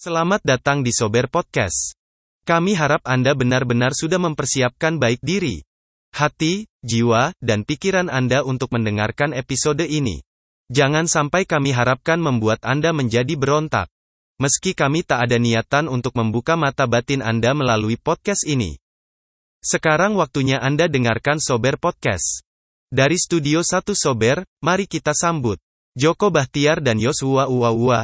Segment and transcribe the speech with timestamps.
[0.00, 1.92] Selamat datang di Sober Podcast.
[2.48, 5.60] Kami harap Anda benar-benar sudah mempersiapkan baik diri,
[6.16, 10.24] hati, jiwa, dan pikiran Anda untuk mendengarkan episode ini.
[10.72, 13.92] Jangan sampai kami harapkan membuat Anda menjadi berontak.
[14.40, 18.80] Meski kami tak ada niatan untuk membuka mata batin Anda melalui podcast ini.
[19.60, 22.40] Sekarang waktunya Anda dengarkan Sober Podcast.
[22.88, 25.60] Dari Studio 1 Sober, mari kita sambut
[25.92, 28.00] Joko Bahtiar dan Yosua Uwa Uwa.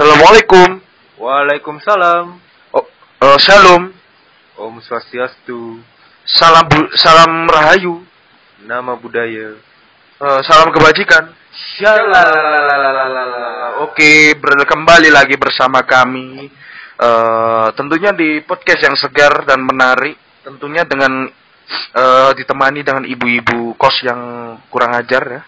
[0.00, 0.80] Assalamualaikum.
[1.20, 2.32] Waalaikumsalam.
[2.72, 2.88] Oh,
[3.20, 3.92] uh, shalom.
[4.56, 5.76] Om Swastiastu.
[6.24, 8.00] Salam bu salam rahayu.
[8.64, 9.60] Nama budaya.
[10.16, 11.36] Uh, salam kebajikan.
[11.76, 13.84] Shalalalalalala.
[13.84, 16.48] Oke, okay, kembali lagi bersama kami.
[16.96, 20.16] Uh, tentunya di podcast yang segar dan menarik.
[20.40, 21.28] Tentunya dengan
[21.92, 25.44] uh, ditemani dengan ibu-ibu kos yang kurang ajar ya.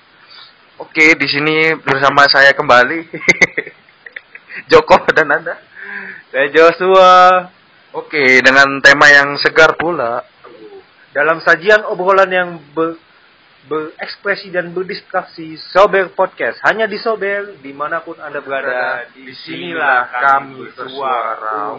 [0.77, 3.01] Oke, di sini bersama saya kembali.
[4.71, 5.57] Joko dan Anda.
[6.33, 7.13] Saya Joshua.
[7.93, 10.25] Oke, dengan tema yang segar pula.
[11.13, 12.97] Dalam sajian obrolan yang ber-
[13.69, 16.59] berekspresi dan berdistraksi, Sober Podcast.
[16.65, 19.07] Hanya di Sober, di mana pun Anda berada.
[19.13, 21.77] Di sinilah kami bersuara.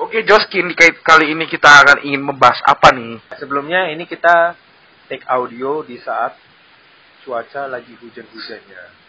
[0.00, 0.72] Oke, Joskin,
[1.04, 3.20] kali ini kita akan ingin membahas apa nih?
[3.36, 4.56] Sebelumnya ini kita
[5.10, 6.38] take audio di saat
[7.26, 8.99] cuaca lagi hujan-hujannya.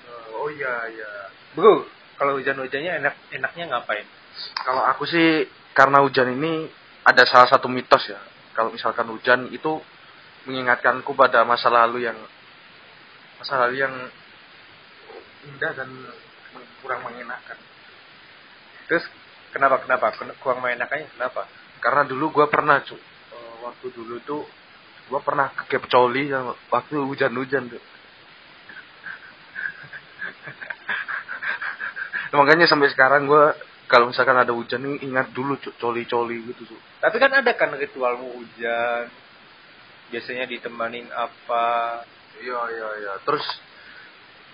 [0.41, 1.11] Oh iya, iya.
[1.53, 1.85] Bro,
[2.17, 4.09] kalau hujan-hujannya enak enaknya ngapain?
[4.65, 5.45] Kalau aku sih
[5.77, 6.65] karena hujan ini
[7.05, 8.17] ada salah satu mitos ya.
[8.57, 9.77] Kalau misalkan hujan itu
[10.49, 12.17] mengingatkanku pada masa lalu yang
[13.37, 13.93] masa lalu yang
[15.45, 15.89] indah dan
[16.81, 17.57] kurang mengenakan.
[18.89, 19.05] Terus
[19.53, 21.45] kenapa kenapa Ken- kurang main enaknya kenapa?
[21.77, 24.41] Karena dulu gua pernah cu, eh, waktu dulu tuh
[25.09, 26.33] gua pernah ke Coli
[26.73, 27.83] waktu hujan-hujan tuh.
[32.11, 33.55] Nah, makanya sampai sekarang gua
[33.91, 36.79] kalau misalkan ada hujan nih ingat dulu coli-coli gitu tuh.
[37.03, 39.11] Tapi kan ada kan ritualmu hujan.
[40.07, 41.99] Biasanya ditemanin apa?
[42.39, 43.13] Iya iya iya.
[43.27, 43.43] Terus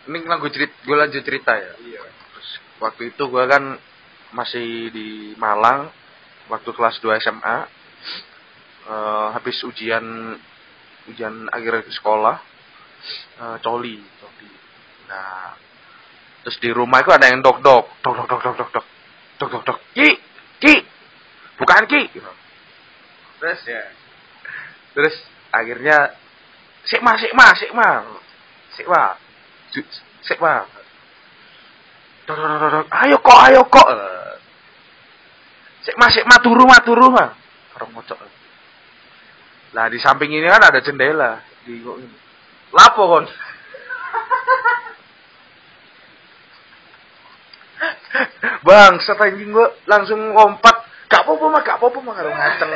[0.09, 1.77] ini lagu cerit, gue lanjut cerita ya.
[1.85, 2.01] Iya.
[2.01, 2.49] Terus
[2.81, 3.77] waktu itu gue kan
[4.33, 5.93] masih di Malang,
[6.49, 7.57] waktu kelas 2 SMA,
[8.89, 10.33] eh, habis ujian
[11.13, 12.41] ujian akhir sekolah,
[13.37, 14.49] eh, coli, coli.
[15.07, 15.66] Nah,
[16.47, 18.85] terus di rumah itu ada yang dok dok, dok dok dok dok dok.
[19.35, 19.63] Dok, dok dok.
[19.67, 20.09] Dok, ki
[20.63, 20.73] ki,
[21.59, 22.01] bukan ki.
[22.15, 22.31] Gitu.
[23.43, 23.83] Terus Ya.
[24.95, 25.15] terus
[25.51, 26.15] akhirnya
[26.87, 27.89] sik ma sik ma sik ma
[28.79, 29.03] sik ma
[29.75, 29.91] Ju-
[30.23, 30.63] sik ma
[32.23, 32.85] Dok, dok, dok, dok.
[32.95, 33.87] ayo kok ayo kok.
[35.83, 37.27] Sik ma sik ma turu ma turu ma
[37.75, 38.19] orang mocok
[39.75, 41.43] lah di samping ini kan ada jendela.
[41.67, 42.15] Di kok ini
[42.71, 43.27] lapo kon
[48.67, 52.71] bang setanjing gua langsung lompat gak apa-apa mah gak apa-apa mah karo ngaceng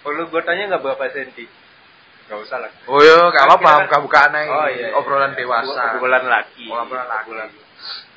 [0.00, 1.44] Kalau gue tanya nggak berapa senti?
[2.30, 2.70] Gak usah lah.
[2.86, 4.52] Oh iya, gak apa-apa, buka-bukaan aja.
[4.54, 4.86] Oh iya.
[4.92, 4.96] iya.
[4.96, 5.98] Obrolan dewasa.
[5.98, 6.70] Obrolan laki.
[6.70, 7.30] Oh, obrolan laki.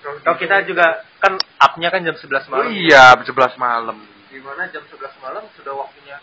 [0.04, 2.70] Kalau kita juga kan up-nya kan jam 11 Oh malam.
[2.76, 3.98] iya, 11 malam.
[4.30, 6.18] Gimana jam 11 malam sudah waktunya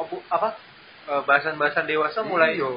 [0.00, 0.56] obu, apa?
[1.08, 2.68] Eh, bahasan-bahasan dewasa mulai Iya.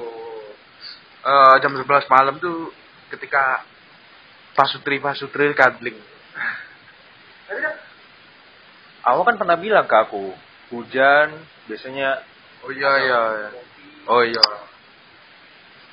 [1.22, 2.74] Eh, jam 11 malam tuh
[3.14, 3.62] ketika
[4.58, 5.94] pasutri pasutri kadling.
[9.06, 10.34] Awal kan pernah bilang ke aku,
[10.74, 11.30] hujan
[11.70, 12.26] biasanya
[12.62, 13.22] Oh iya iya.
[13.38, 13.50] iya.
[14.06, 14.46] Oh iya.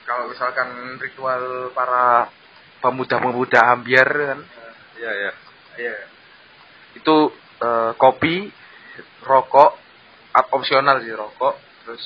[0.04, 2.28] Kalau misalkan ritual para
[2.80, 4.40] pemuda-pemuda ambiar kan,
[4.96, 5.32] Iya, iya.
[5.78, 5.94] Iya.
[6.96, 7.16] itu
[7.60, 8.48] eh, kopi,
[9.24, 9.76] rokok,
[10.56, 12.04] opsional sih rokok, terus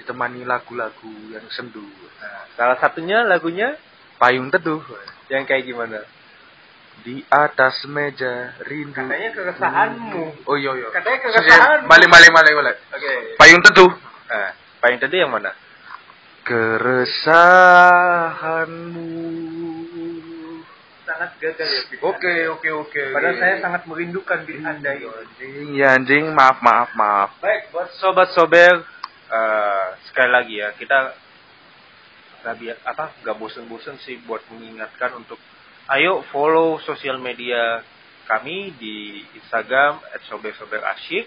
[0.00, 1.82] ditemani lagu-lagu yang sendu.
[1.82, 3.76] Nah, salah satunya lagunya
[4.16, 4.80] Payung teduh.
[5.28, 6.00] yang kayak gimana?
[7.04, 8.96] Di atas meja rindu.
[8.96, 10.48] Katanya keresahanmu.
[10.48, 10.88] Oh iya iya.
[10.90, 11.86] Katanya keresahanmu.
[11.86, 12.76] Balik balik balik balik.
[12.96, 13.36] Oke.
[13.36, 13.92] Payung teduh.
[14.26, 14.50] Nah,
[14.80, 15.52] paling tadi yang mana?
[16.46, 19.06] Keresahanmu.
[21.06, 21.82] Sangat gagal ya.
[22.02, 23.04] Oke oke oke.
[23.14, 25.06] Padahal saya sangat merindukan beat Anda ini.
[25.06, 27.30] anjing ya anjing maaf maaf maaf.
[27.38, 28.82] Baik, buat sobat sober,
[29.30, 30.98] eh, sekali lagi ya kita
[32.86, 35.38] apa nggak bosen-bosen sih buat mengingatkan untuk
[35.90, 37.82] ayo follow sosial media
[38.26, 39.98] kami di Instagram
[40.30, 41.26] @sober-sober asyik,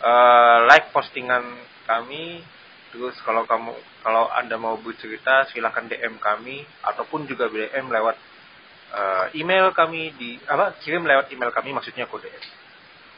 [0.00, 1.44] Eh, like postingan
[1.84, 2.40] kami.
[2.90, 8.18] Terus kalau kamu kalau anda mau bercerita silahkan DM kami ataupun juga DM lewat
[8.90, 12.26] uh, email kami di apa kirim lewat email kami maksudnya kode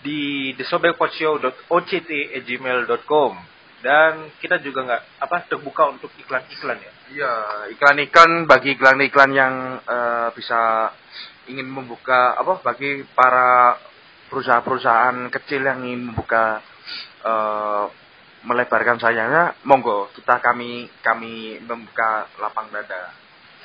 [0.05, 3.33] di thesoberpodcast.oct@gmail.com
[3.83, 6.93] dan kita juga nggak apa terbuka untuk iklan-iklan ya.
[7.13, 7.33] Iya,
[7.75, 10.95] iklan-iklan bagi iklan-iklan yang uh, bisa
[11.51, 13.77] ingin membuka apa bagi para
[14.31, 16.63] perusahaan-perusahaan kecil yang ingin membuka
[17.27, 17.91] uh,
[18.47, 23.15] melebarkan sayangnya, monggo kita kami kami membuka lapang dada.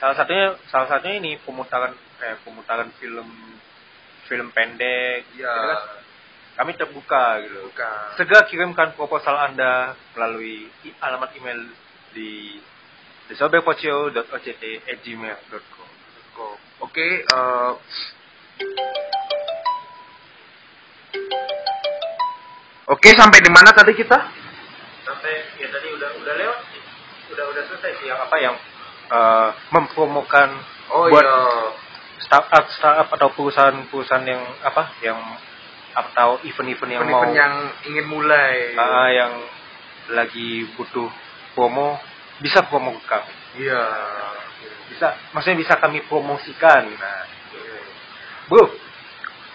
[0.01, 3.29] Salah satunya salah satunya ini pemutaran kayak pemutaran film
[4.25, 5.29] film pendek.
[5.37, 5.53] Iya.
[6.57, 7.69] Kami terbuka gitu.
[7.69, 8.17] Buka.
[8.17, 10.65] Segera kirimkan proposal Anda melalui
[10.97, 11.69] alamat email
[12.17, 12.57] di
[13.29, 15.85] desobekpocio.oct@gmail.com.
[16.77, 17.73] Oke, eh,
[22.87, 24.15] Oke, sampai di mana tadi kita?
[25.03, 26.79] Sampai ya tadi udah udah lewat sih.
[27.35, 28.55] Udah udah selesai sih yang apa yang
[29.11, 30.55] eh, mempromokan
[30.87, 31.75] Oh buat iya.
[32.23, 35.19] startup startup atau perusahaan-perusahaan yang apa yang
[35.97, 37.53] atau event-event yang mau Event yang
[37.85, 38.73] ingin mulai.
[38.73, 39.33] ah, yang
[40.09, 41.09] lagi butuh
[41.51, 41.97] promo
[42.37, 43.81] bisa promo ke kami Iya.
[44.87, 47.25] bisa maksudnya bisa kami promosikan nah
[48.45, 48.69] bro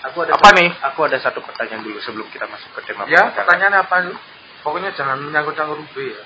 [0.03, 0.71] aku ada Apa satu- nih?
[0.83, 4.15] aku ada satu pertanyaan dulu sebelum kita masuk ke tema Ya, pertanyaannya apa lu?
[4.61, 6.23] Pokoknya jangan menyangkut-nyangkut Rube ya.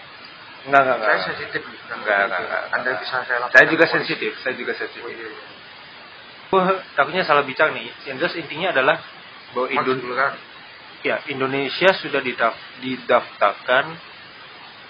[0.67, 1.63] enggak enggak enggak Saya sensitif.
[1.87, 2.63] Enggak, enggak, enggak.
[2.73, 5.45] Anda bisa saya laporkan saya juga sensitif saya juga sensitif Oh, iya, iya.
[6.97, 8.97] Takutnya salah bicara nih yang jelas intinya adalah
[9.57, 10.33] bahwa Maksud Indon- dulu kan.
[11.01, 13.85] ya, Indonesia sudah didaf- didaftarkan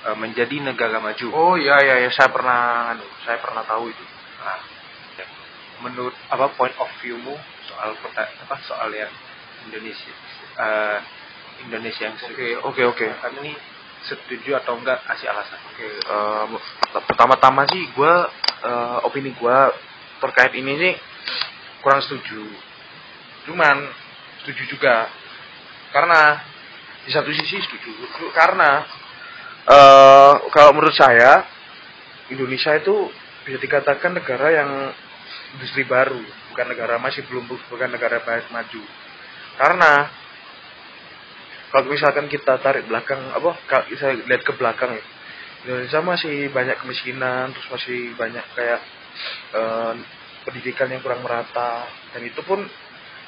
[0.06, 4.04] eh, menjadi negara maju Oh iya iya iya saya pernah anu, saya pernah tahu itu.
[4.42, 4.58] Nah,
[5.14, 5.26] ya.
[5.82, 7.34] menurut apa point of view-mu
[7.64, 9.10] soal kota apa soal yang
[9.66, 10.10] Indonesia
[10.58, 10.98] eh,
[11.62, 13.06] Indonesia yang Oke oke oke.
[13.22, 13.54] kan ini
[14.02, 16.44] setuju atau enggak kasih alasan Oke, eh,
[17.06, 18.14] pertama-tama sih gue
[19.02, 19.58] opini gue
[20.18, 20.92] terkait ini sih
[21.80, 22.42] kurang setuju.
[23.46, 23.76] Cuman
[24.46, 25.10] setuju juga.
[25.90, 26.38] Karena
[27.02, 27.90] di satu sisi setuju.
[28.30, 28.86] Karena
[29.66, 31.42] eh kalau menurut saya
[32.30, 33.10] Indonesia itu
[33.42, 34.70] bisa dikatakan negara yang
[35.58, 36.22] industri baru,
[36.54, 38.82] bukan negara masih belum bukan negara baik maju.
[39.58, 39.92] Karena
[41.74, 45.04] kalau misalkan kita tarik belakang apa kalau kita lihat ke belakang ya
[45.66, 48.80] Indonesia masih banyak kemiskinan terus masih banyak kayak
[49.50, 49.92] eh,
[50.46, 51.90] pendidikan yang kurang merata.
[52.14, 52.62] Dan itu pun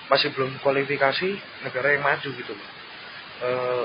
[0.09, 1.29] masih belum kualifikasi
[1.69, 2.69] negara yang maju gitu loh.
[3.39, 3.85] Eh,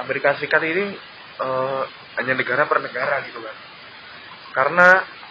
[0.00, 0.94] Amerika Serikat ini
[1.42, 1.82] eh,
[2.22, 3.56] hanya negara per negara gitu kan.
[4.54, 4.88] Karena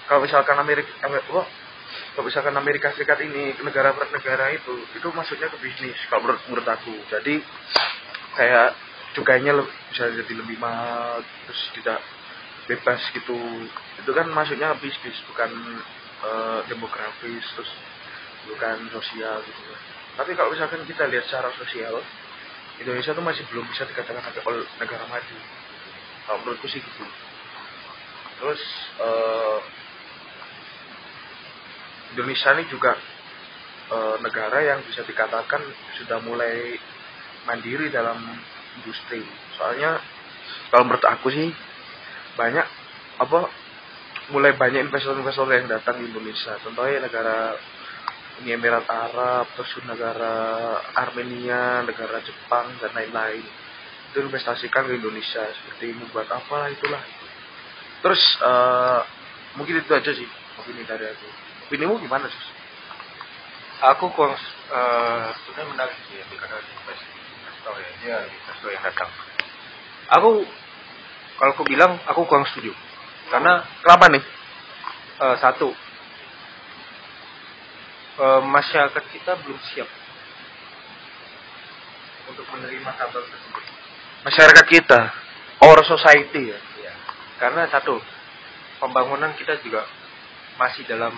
[0.07, 1.47] kalau misalkan Amerika Amer- wah,
[2.13, 6.43] kalau misalkan Amerika Serikat ini negara per negara itu itu maksudnya ke bisnis kalau menurut
[6.51, 6.93] menurut aku.
[7.07, 7.39] Jadi
[8.35, 8.69] kayak
[9.15, 11.99] cukainya bisa jadi lebih mahal terus tidak
[12.67, 13.39] bebas gitu.
[14.03, 15.49] Itu kan maksudnya bisnis bukan
[16.27, 17.71] eh, demografis terus
[18.43, 19.61] bukan sosial gitu
[20.19, 22.01] tapi kalau misalkan kita lihat secara sosial
[22.81, 25.37] Indonesia tuh masih belum bisa dikatakan negara, negara maju
[26.23, 27.05] kalau menurutku sih gitu
[28.41, 28.61] terus
[28.99, 29.59] eh,
[32.13, 32.93] Indonesia ini juga
[33.89, 35.61] eh, negara yang bisa dikatakan
[35.97, 36.77] sudah mulai
[37.49, 38.19] mandiri dalam
[38.81, 39.23] industri.
[39.57, 39.99] Soalnya
[40.71, 41.49] kalau menurut aku sih
[42.37, 42.65] banyak
[43.21, 43.39] apa
[44.33, 46.57] mulai banyak investor-investor yang datang di Indonesia.
[46.63, 47.57] Contohnya negara
[48.41, 50.33] Uni Emirat Arab, terus negara
[50.97, 53.45] Armenia, negara Jepang dan lain-lain.
[54.09, 57.01] Itu investasikan ke Indonesia seperti membuat apa itulah.
[58.01, 58.99] Terus eh,
[59.55, 61.27] mungkin itu aja sih opini dari aku.
[61.69, 62.43] Opinimu gimana sih?
[63.83, 64.31] aku kurang
[64.71, 68.17] eh, sebenarnya menarik sih yang dikatakan investor ya Iya.
[68.31, 69.09] investor yang datang
[70.07, 70.29] aku
[71.35, 72.71] kalau aku bilang aku kurang setuju
[73.27, 74.23] karena Kenapa nih?
[75.19, 75.67] eh, satu
[78.19, 79.89] eh, masyarakat kita belum siap
[82.29, 83.63] untuk menerima kabar tersebut.
[84.23, 84.99] Masyarakat kita,
[85.59, 86.59] our society ya.
[87.41, 87.99] karena satu
[88.79, 89.83] pembangunan kita juga
[90.55, 91.11] masih dalam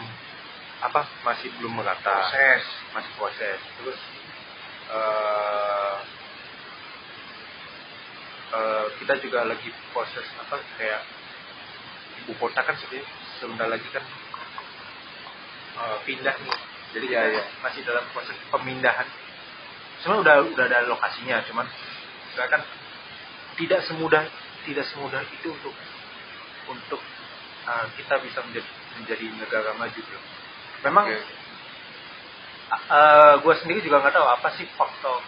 [0.81, 2.25] apa masih belum merata.
[2.25, 2.65] Proses.
[2.93, 3.59] masih proses.
[3.77, 3.99] Terus
[4.85, 5.97] eh
[8.55, 11.01] eh, kita juga lagi proses apa kayak
[12.25, 13.05] ibu kota kan sebenarnya
[13.37, 14.03] sebentar lagi kan
[15.77, 16.57] eh, pindah nih
[16.93, 17.43] jadi kita iya.
[17.63, 19.07] masih dalam proses pemindahan
[20.03, 21.67] sebenarnya udah udah ada lokasinya cuman
[22.35, 22.61] kan
[23.55, 24.23] tidak semudah
[24.67, 25.75] tidak semudah itu untuk
[26.67, 27.01] untuk
[27.65, 30.21] eh, kita bisa menjadi menjadi negara maju bro.
[30.87, 31.19] memang Oke.
[33.43, 35.21] gue sendiri juga nggak tahu apa sih faktor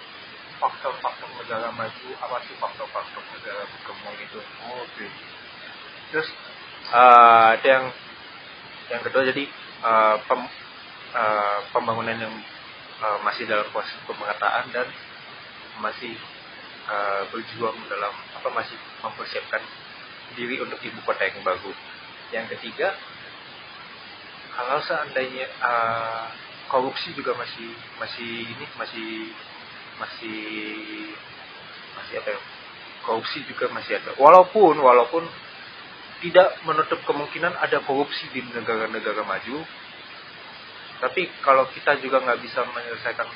[0.58, 4.40] faktor faktor negara maju apa sih faktor faktor negara berkembang itu
[4.82, 5.06] Oke.
[6.12, 6.28] terus
[6.92, 7.86] uh, ada yang
[8.88, 9.44] yang kedua jadi
[9.84, 10.42] uh, pem,
[11.14, 12.36] uh, pembangunan yang
[13.04, 14.88] uh, masih dalam proses pemetaan dan
[15.80, 16.16] masih
[16.90, 19.62] uh, berjuang dalam apa masih mempersiapkan
[20.36, 21.72] diri untuk ibu kota yang baru.
[22.34, 22.92] Yang ketiga,
[24.58, 26.28] kalau seandainya uh,
[26.68, 27.72] korupsi juga masih
[28.02, 29.12] masih ini masih
[30.02, 30.42] masih
[31.96, 32.40] masih apa ya?
[33.08, 34.12] Korupsi juga masih ada.
[34.20, 35.24] Walaupun walaupun
[36.18, 39.62] tidak menutup kemungkinan ada korupsi di negara-negara maju.
[40.98, 43.27] Tapi kalau kita juga nggak bisa menyelesaikan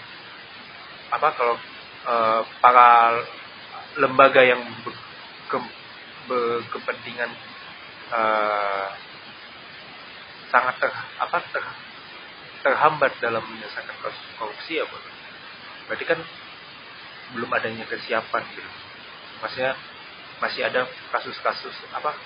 [1.11, 1.55] apa kalau
[2.07, 3.19] uh, para
[3.99, 4.63] lembaga yang
[5.51, 5.57] ke,
[6.25, 7.29] berkepentingan
[8.09, 8.87] uh,
[10.49, 11.63] sangat ter, apa ter,
[12.63, 14.85] terhambat dalam menyelesaikan kasus korupsi ya
[15.87, 16.19] berarti kan
[17.35, 18.69] belum adanya kesiapan gitu.
[19.43, 19.73] Maksudnya
[20.43, 22.17] masih ada kasus-kasus apa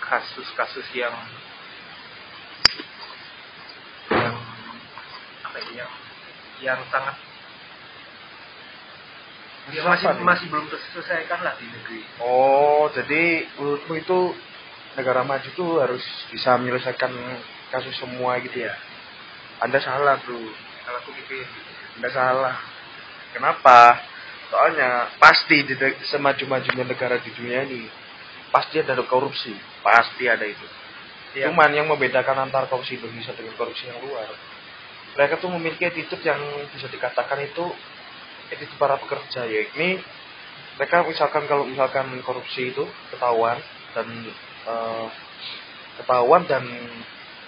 [0.00, 1.12] kasus-kasus yang
[5.56, 5.92] apa ini yang
[6.60, 7.16] yang sangat
[9.72, 10.20] ya, masih nih?
[10.20, 12.00] masih belum terselesaikan lah di negeri.
[12.20, 14.18] Oh, jadi menurutmu itu
[15.00, 17.08] negara maju itu harus bisa menyelesaikan
[17.72, 18.76] kasus semua gitu ya?
[19.64, 20.36] Anda salah, bro.
[20.36, 21.48] Kalau aku pikir
[21.96, 22.56] Anda salah.
[23.32, 23.96] Kenapa?
[24.52, 25.74] Soalnya pasti di
[26.12, 27.88] semaju-majunya negara di dunia ini
[28.52, 30.68] pasti ada korupsi, pasti ada itu.
[31.32, 31.48] Iya.
[31.48, 34.30] Cuman yang membedakan antara korupsi Indonesia dengan korupsi yang luar,
[35.16, 36.38] mereka tuh memiliki attitude yang
[36.76, 37.64] bisa dikatakan itu
[38.52, 39.60] attitude para pekerja ya.
[39.72, 39.98] Ini
[40.76, 43.56] mereka misalkan kalau misalkan korupsi itu ketahuan
[43.96, 44.06] dan
[44.68, 45.06] eh,
[45.96, 46.62] ketahuan dan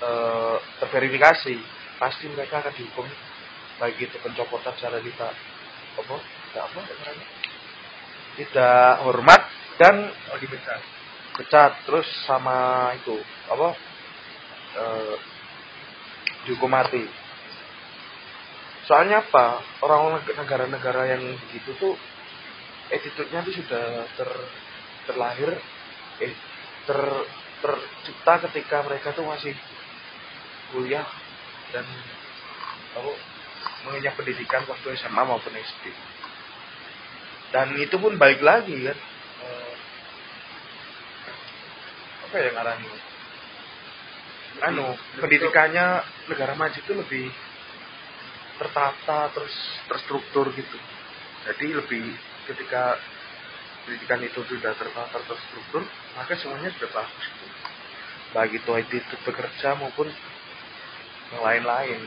[0.00, 1.54] eh, terverifikasi,
[2.00, 3.04] pasti mereka akan dihukum
[3.78, 5.32] baik itu pencopotan secara tidak
[5.98, 7.26] apa tidak apa namanya
[8.38, 9.42] tidak hormat
[9.78, 9.94] dan
[10.34, 10.82] oh dipecat.
[11.38, 13.14] pecat terus sama itu
[13.46, 13.68] apa
[14.78, 15.16] eh,
[16.46, 17.06] dihukum mati
[18.88, 19.60] soalnya apa?
[19.84, 21.94] Orang negara-negara yang begitu tuh
[22.88, 24.30] attitude-nya tuh sudah ter
[25.04, 25.60] terlahir
[26.24, 26.32] eh
[26.88, 27.00] ter
[27.60, 29.52] tercipta ketika mereka tuh masih
[30.72, 31.04] kuliah
[31.72, 31.84] dan
[32.96, 33.12] apa
[33.84, 35.84] mengenyam pendidikan waktu SMA maupun SD
[37.52, 38.98] dan itu pun balik lagi kan
[39.44, 39.74] eh,
[42.28, 42.88] apa ya ngarani
[44.68, 44.86] anu
[45.22, 47.26] pendidikannya negara maju itu lebih
[48.58, 49.54] tertata terus
[49.86, 50.78] terstruktur gitu.
[51.46, 52.04] Jadi lebih
[52.50, 52.98] ketika
[53.86, 55.82] pendidikan itu sudah tertata terstruktur
[56.18, 57.46] maka semuanya sudah bagus gitu.
[58.28, 60.12] baik itu attitude bekerja maupun
[61.32, 62.00] yang lain-lain.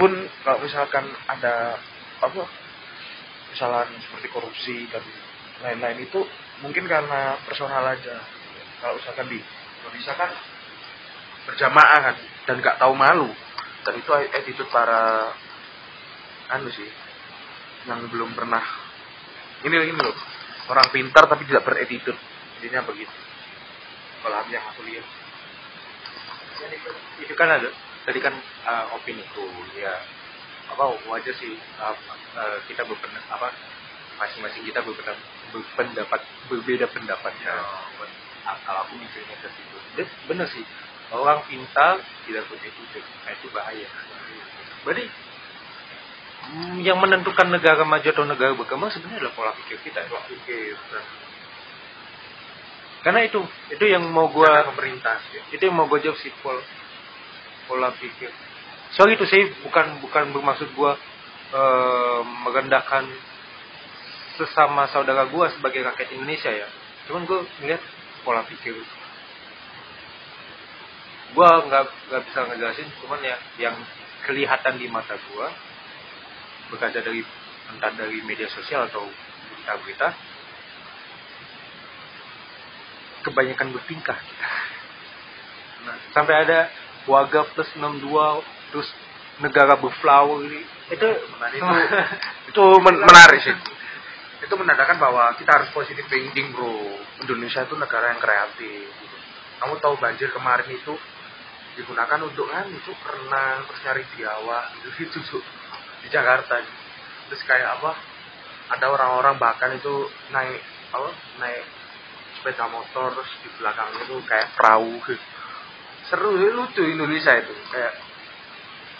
[0.00, 1.76] Pun kalau misalkan ada
[2.24, 2.42] apa
[3.52, 5.04] kesalahan seperti korupsi dan
[5.60, 6.24] lain-lain itu
[6.64, 8.16] mungkin karena personal aja.
[8.80, 9.38] Kalau misalkan di
[9.84, 10.30] Indonesia kan
[11.44, 12.16] berjamaah kan
[12.48, 13.28] dan nggak tahu malu
[13.86, 15.32] dan itu attitude para
[16.52, 16.90] anu sih
[17.88, 18.60] yang belum pernah
[19.64, 20.16] ini ini loh
[20.70, 22.16] orang pintar tapi tidak berattitude.
[22.60, 23.12] Intinya begitu.
[24.20, 25.06] Kalau yang aku lihat
[27.24, 27.72] itu, kan ada
[28.04, 28.36] tadi kan
[28.68, 29.44] uh, opini ku
[29.80, 29.96] ya
[30.68, 31.96] apa wajar sih uh,
[32.36, 33.48] uh, kita berpendapat apa
[34.20, 36.20] masing-masing kita berpendapat berpendapat
[36.52, 37.32] berbeda pendapat.
[37.40, 37.56] Ya.
[38.40, 40.64] Kalau aku mikirnya ke situ Dia benar sih
[41.14, 43.88] orang pintar tidak berattitude nah, itu bahaya.
[44.86, 45.04] Berarti
[46.50, 50.06] mm, yang menentukan negara maju atau negara berkembang sebenarnya adalah pola pikir kita.
[50.06, 50.76] Pola pikir
[53.00, 53.40] karena itu
[53.72, 56.60] itu yang mau gua pemerintah sih itu yang mau gue jawab sih pola
[57.64, 58.28] pola pikir.
[58.92, 60.92] Sorry itu saya bukan bukan bermaksud gue
[61.54, 63.06] eh, merendahkan
[64.34, 66.68] sesama saudara gue sebagai rakyat Indonesia ya.
[67.06, 67.80] Cuman gue ngeliat
[68.26, 68.74] pola pikir
[71.30, 73.76] gue nggak nggak bisa ngejelasin cuman ya yang
[74.26, 75.46] kelihatan di mata gue
[76.70, 77.22] berkaca dari
[77.70, 79.06] entah dari media sosial atau
[79.50, 80.08] berita-berita
[83.22, 84.18] kebanyakan bertingkah
[85.80, 86.68] Nah, sampai ada
[87.08, 88.04] warga plus 62
[88.68, 88.84] terus
[89.40, 90.60] negara berflower ini.
[90.92, 91.08] itu
[91.40, 91.64] Nah, itu
[92.52, 93.56] itu men- menarik sih
[94.40, 96.68] itu menandakan bahwa kita harus positive thinking bro
[97.24, 99.16] Indonesia itu negara yang kreatif gitu.
[99.56, 100.92] kamu tahu banjir kemarin itu
[101.78, 105.44] digunakan untuk kan itu renang terus nyari biawak gitu itu tuh
[106.02, 106.62] di Jakarta.
[107.30, 107.90] Terus kayak apa
[108.70, 111.64] ada orang-orang bahkan itu naik apa naik
[112.40, 115.24] sepeda motor terus di belakangnya itu kayak perahu gitu.
[116.08, 117.54] seru ya, lucu Indonesia itu.
[117.70, 117.94] Kayak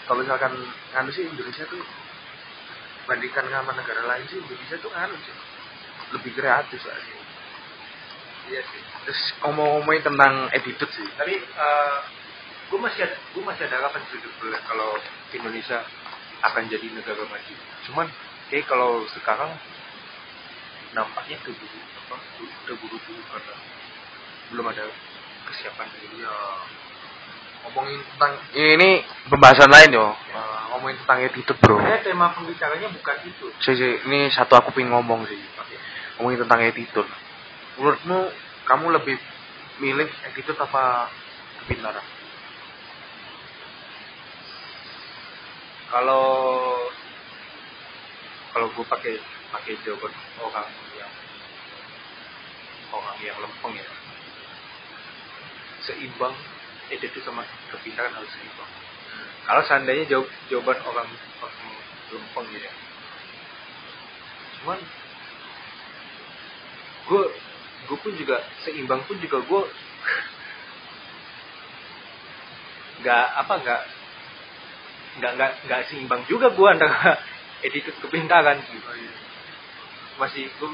[0.07, 0.53] kalau misalkan
[0.95, 1.83] anu sih Indonesia tuh
[3.09, 5.35] bandingkan sama negara lain sih Indonesia tuh sih.
[6.11, 7.21] Lebih kreatif soalnya
[8.51, 8.81] iya sih.
[9.07, 11.07] Terus ngomong-ngomongin tentang attitude sih.
[11.15, 11.97] Tapi uh,
[12.71, 14.01] gue masih gue masih ada harapan
[14.63, 14.95] kalau
[15.35, 15.83] Indonesia
[16.41, 17.53] akan jadi negara maju.
[17.85, 18.07] Cuman
[18.47, 19.51] kayak kalau sekarang
[20.95, 22.15] nampaknya keburu apa
[22.67, 23.55] terburu-buru karena
[24.51, 24.83] belum ada
[25.51, 26.35] kesiapan dari ya.
[27.61, 30.07] Ngomongin tentang ini pembahasan lain yo.
[30.09, 31.77] Eh, ngomongin tentang attitude bro.
[31.77, 33.45] Sebenarnya tema pembicaranya bukan itu.
[33.61, 35.37] Sih, sih, ini satu aku pengen ngomong sih.
[36.17, 37.11] Ngomongin tentang attitude
[37.81, 38.29] menurutmu
[38.69, 39.17] kamu lebih
[39.81, 41.09] milih attitude apa
[41.63, 42.05] kepintaran
[45.91, 46.23] kalau
[48.55, 49.15] kalau gue pakai
[49.51, 51.11] pakai jawaban orang yang
[52.95, 53.87] orang yang lempeng ya.
[55.83, 56.35] Seimbang
[56.91, 58.71] itu sama kepintaran harus seimbang.
[59.41, 61.07] Kalau seandainya jawab, jawaban orang
[61.43, 61.59] orang
[62.11, 62.71] lempeng ya.
[64.59, 64.79] Cuman
[67.11, 67.23] gue
[67.91, 69.61] gue pun juga seimbang pun juga gue
[73.03, 73.81] nggak apa nggak
[75.19, 77.19] nggak nggak nggak seimbang juga gue antara
[77.65, 78.79] attitude kepintaran gitu.
[80.15, 80.69] masih gue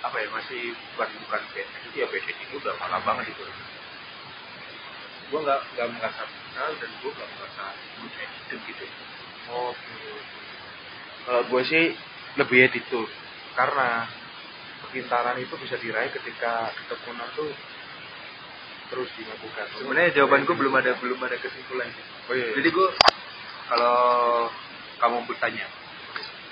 [0.00, 3.42] apa ya masih bukan bukan bad attitude ya bad attitude udah malah banget itu
[5.30, 6.22] gue nggak nggak merasa
[6.56, 7.64] dan gue nggak merasa
[7.98, 8.86] good attitude gitu
[9.50, 9.98] Oke.
[11.26, 11.84] Kalau gue sih
[12.38, 13.10] lebih attitude
[13.58, 14.06] karena
[14.86, 17.50] kepintaran itu bisa diraih ketika ketekunan tuh
[18.90, 19.66] terus dilakukan.
[19.78, 21.86] sebenarnya jawaban gue belum ada belum ada kesimpulan
[22.26, 22.58] Oh iya.
[22.58, 22.88] jadi gue
[23.70, 24.50] kalau
[24.98, 25.70] kamu bertanya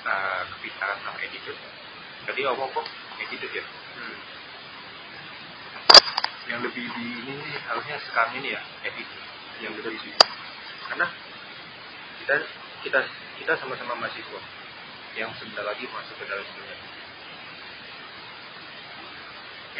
[0.06, 1.58] uh, kepintaran sama attitude.
[2.22, 2.86] Tadi apa kok
[3.18, 3.64] attitude ya?
[3.98, 4.18] Hmm.
[6.48, 9.26] yang lebih di ini harusnya sekarang ini ya attitude.
[9.58, 10.10] Yang lebih di
[10.88, 11.06] karena
[12.22, 12.34] kita
[12.86, 13.00] kita
[13.42, 14.40] kita sama-sama mahasiswa.
[15.18, 16.76] Yang sebentar lagi masuk ke dalam dunia.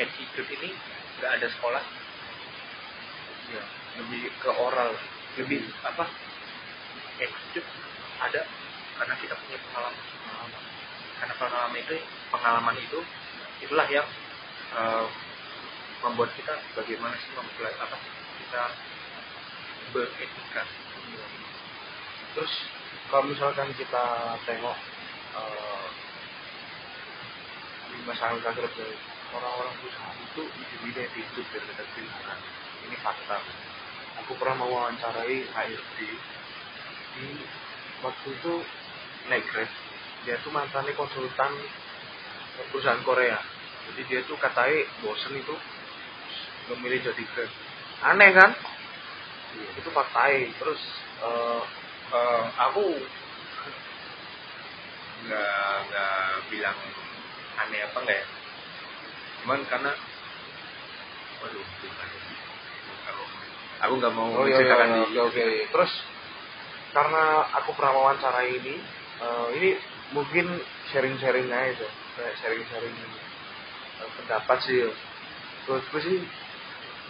[0.02, 0.70] Attitude ini
[1.22, 1.84] nggak ada sekolah.
[3.48, 3.62] Ya,
[4.02, 4.98] lebih ke oral.
[5.38, 6.02] lebih apa
[7.18, 7.68] attitude
[8.18, 8.42] ada
[8.98, 10.04] karena kita punya pengalaman
[11.18, 11.96] karena pengalaman itu
[12.30, 13.00] pengalaman itu
[13.62, 14.06] itulah yang
[14.74, 15.06] eh,
[16.02, 17.96] membuat kita bagaimana sih mempelajari apa
[18.38, 18.62] kita
[19.90, 20.62] beretika
[22.36, 22.54] Terus
[23.10, 24.04] kalau misalkan kita
[24.46, 24.78] tengok
[25.34, 25.88] eh,
[27.88, 28.86] di masyarakat kerja
[29.34, 30.42] orang-orang perusahaan itu
[30.84, 32.38] lebih attitude daripada kepintaran.
[32.88, 33.38] Ini fakta.
[34.24, 35.98] Aku pernah mewawancarai HRD
[37.18, 37.30] di
[38.06, 38.54] waktu itu
[39.28, 39.70] Grab.
[40.24, 41.52] Dia tuh mantannya konsultan
[42.72, 43.38] perusahaan Korea.
[43.92, 45.54] Jadi dia tuh katanya bosen itu
[46.72, 47.50] memilih jadi Grab.
[48.14, 48.50] Aneh kan?
[49.76, 50.32] Itu fakta.
[50.32, 50.80] Terus
[51.20, 51.62] eh,
[52.08, 52.88] Eh, aku
[55.28, 56.16] nggak nggak
[56.48, 56.78] bilang
[57.60, 58.26] aneh apa enggak ya
[59.44, 59.92] cuman karena
[61.44, 62.08] waduh bukan
[63.84, 65.42] aku nggak mau Oh iya, iya, iya, oke oke.
[65.68, 65.92] Terus
[66.92, 68.74] karena aku pernah wawancara ini,
[69.20, 69.70] eh, ini
[70.16, 70.46] mungkin
[70.88, 74.88] sharing-sharing aja tuh, kayak sharing-sharing eh, pendapat sih.
[75.68, 76.18] Terus gue sih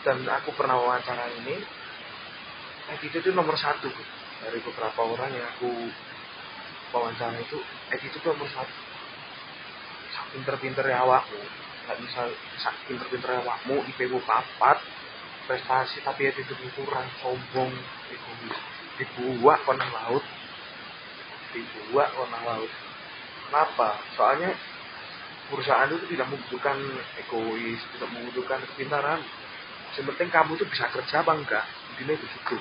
[0.02, 1.62] dan aku pernah wawancara ini,
[2.90, 3.86] attitude itu nomor satu
[4.42, 5.70] dari beberapa orang yang aku
[6.90, 7.58] wawancara itu,
[7.94, 8.76] attitude itu nomor satu.
[10.08, 11.38] Sak pinter-pinter ya awakmu,
[11.86, 12.20] nggak bisa
[12.58, 14.82] sak pinter-pinter ya awakmu, IP-mu papat,
[15.46, 17.70] prestasi tapi attitude kurang sombong
[18.10, 20.24] egois dibuat nang laut.
[21.54, 22.72] Dibuat nang laut.
[23.48, 23.88] Kenapa?
[24.18, 24.52] Soalnya
[25.48, 26.76] perusahaan itu tidak membutuhkan
[27.16, 29.22] egois tidak membutuhkan kepintaran.
[29.98, 31.64] Penting kamu tuh bisa kerja apa enggak?
[31.94, 32.56] Intinya begitu.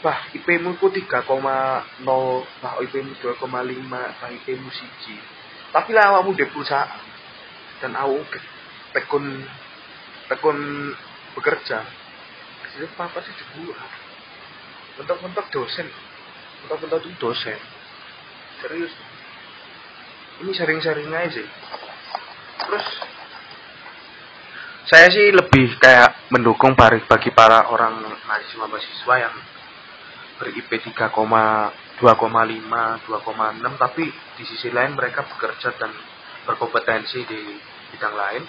[0.00, 1.28] Bah IP mu ku 3,0
[2.64, 3.44] bah IP mu 2,5
[3.92, 5.20] bah IP mu siji.
[5.68, 6.96] Tapi lah awakmu di perusahaan.
[7.84, 8.40] Dan awak
[8.96, 9.44] tekun
[10.32, 10.58] tekun
[11.36, 11.84] bekerja
[12.76, 14.06] itu apa sih dibuat
[14.96, 15.86] mentok-mentok dosen.
[16.64, 17.58] Mentok-mentok itu dosen.
[18.64, 18.92] Serius.
[20.44, 21.48] Ini sering-sering aja sih.
[22.66, 22.86] Terus
[24.86, 29.34] saya sih lebih kayak mendukung bagi para orang mahasiswa-mahasiswa yang
[30.36, 34.04] ber-IP 3,2,5, 2,6 tapi
[34.36, 35.90] di sisi lain mereka bekerja dan
[36.46, 37.40] berkompetensi di
[37.96, 38.42] bidang lain.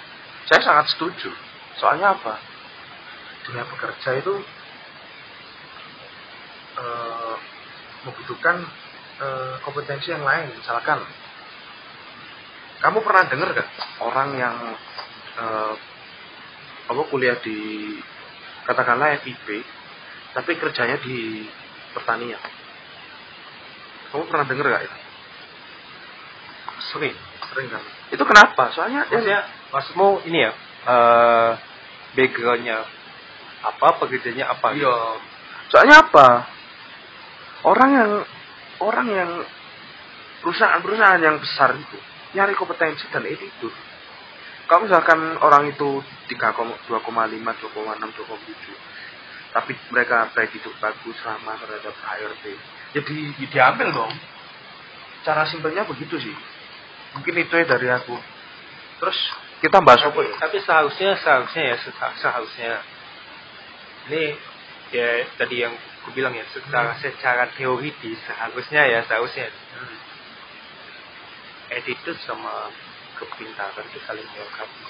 [0.45, 1.31] Saya sangat setuju.
[1.79, 2.56] Soalnya apa?
[3.47, 4.33] Dunia bekerja itu
[6.77, 7.35] eh,
[8.03, 8.55] membutuhkan
[9.23, 10.51] eh, kompetensi yang lain.
[10.59, 10.99] Misalkan,
[12.83, 13.69] kamu pernah dengar gak
[14.03, 14.55] orang yang
[15.39, 15.73] eh,
[16.87, 17.95] apa kuliah di
[18.67, 19.63] katakanlah FIB,
[20.35, 21.47] tapi kerjanya di
[21.95, 22.39] pertanian?
[24.11, 24.97] Kamu pernah dengar gak itu?
[26.91, 27.15] Sering,
[27.51, 29.39] sering kan itu kenapa soalnya Maksudnya
[29.71, 30.51] maksudmu ini ya
[30.87, 31.51] eh
[32.15, 32.77] backgroundnya
[33.63, 34.85] apa pekerjaannya apa gitu?
[34.85, 34.95] iya
[35.67, 36.27] soalnya apa?
[37.65, 38.11] Orang yang
[38.79, 39.31] orang yang
[40.45, 41.97] perusahaan-perusahaan yang besar itu
[42.37, 43.67] nyari kompetensi dan itu
[44.69, 52.45] kalau misalkan orang itu 3,2,5 2,6 2,7 tapi mereka baik itu bagus ramah terhadap HRD
[52.95, 54.13] jadi ya diambil dong.
[55.27, 56.35] Cara simpelnya begitu sih.
[57.17, 58.15] Mungkin itu ya dari aku.
[59.03, 59.17] Terus
[59.59, 60.33] kita bahas apa ya?
[60.39, 62.71] Tapi seharusnya seharusnya ya seha- seharusnya
[64.07, 64.23] ini
[64.95, 69.51] ya tadi yang aku bilang ya secara secara teoritis seharusnya ya seharusnya.
[71.67, 72.71] Attitude sama
[73.19, 74.87] kepintaran itu saling melengkapi.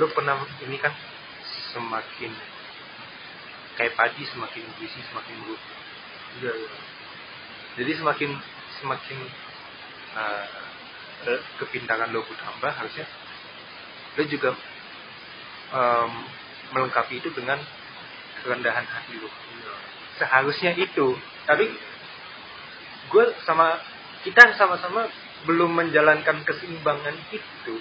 [0.00, 0.96] Lu pernah ini kan
[1.76, 2.32] semakin
[3.76, 5.62] kayak padi semakin berisi semakin buruk
[6.40, 6.72] iya iya.
[7.80, 8.30] Jadi semakin
[8.82, 9.18] semakin
[10.16, 10.46] uh,
[11.30, 13.06] eh, kepintaran lo bertambah harusnya
[14.18, 14.50] lo juga
[15.70, 16.12] em,
[16.74, 17.56] melengkapi itu dengan
[18.42, 19.30] kerendahan hati lo
[20.20, 21.16] seharusnya itu
[21.48, 21.70] tapi
[23.10, 23.80] gue sama
[24.22, 25.08] kita sama-sama
[25.48, 27.74] belum menjalankan keseimbangan itu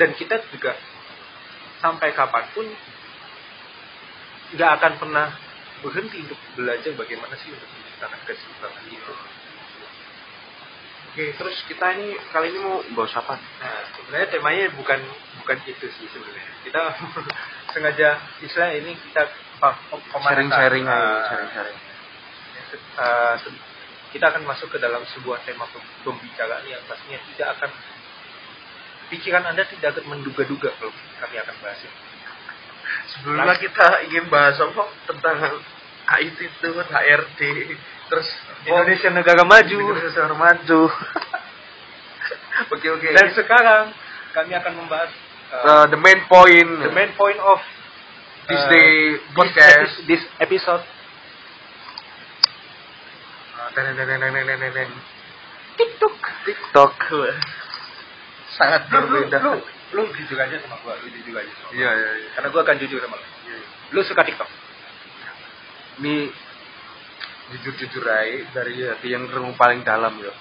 [0.00, 0.74] dan kita juga
[1.84, 2.66] sampai kapan pun
[4.56, 5.28] nggak akan pernah
[5.84, 9.12] berhenti untuk belajar bagaimana sih untuk menciptakan keseimbangan itu.
[11.12, 15.00] oke terus kita ini kali ini mau bahas apa Nah, sebenarnya temanya bukan
[15.44, 16.48] bukan itu sih sebenarnya.
[16.64, 16.82] Kita
[17.76, 18.08] sengaja
[18.40, 19.22] istilah ini kita.
[20.20, 21.78] Sharing-sharing Ah, sharing-sharing.
[22.94, 23.62] eh, se-
[24.10, 27.70] kita akan masuk ke dalam sebuah tema pem- pembicaraan yang pastinya tidak akan
[29.08, 31.96] pikiran anda tidak akan menduga-duga kalau kami akan bahas ini.
[33.06, 34.84] sebelumnya kita ingin bahas apa?
[35.06, 35.36] Tentang
[36.04, 37.40] IT itu HRD
[38.06, 38.28] terus
[38.64, 39.76] Indonesia negara maju.
[39.76, 40.80] Indonesia negara maju.
[42.70, 43.08] Oke oke.
[43.10, 43.90] Dan sekarang
[44.30, 45.22] kami akan membahas eh,
[45.54, 46.70] Uh, the main point.
[46.82, 47.58] the main point of
[48.48, 49.92] this uh, day this podcast.
[50.00, 50.84] epi- this episode.
[53.74, 54.90] Den.
[55.74, 56.16] TikTok.
[56.46, 56.94] TikTok.
[58.54, 59.38] Sangat lu, lu, berbeda.
[59.42, 59.52] lu,
[59.98, 61.74] lu jujur aja sama gua, lu jujur aja sama gua.
[61.74, 62.28] iya iya iya.
[62.38, 63.26] Karena gua akan jujur sama lu.
[63.94, 64.50] Lu suka TikTok?
[66.02, 66.26] ini
[67.54, 70.32] jujur jujur aja dari hati yang relung paling dalam ya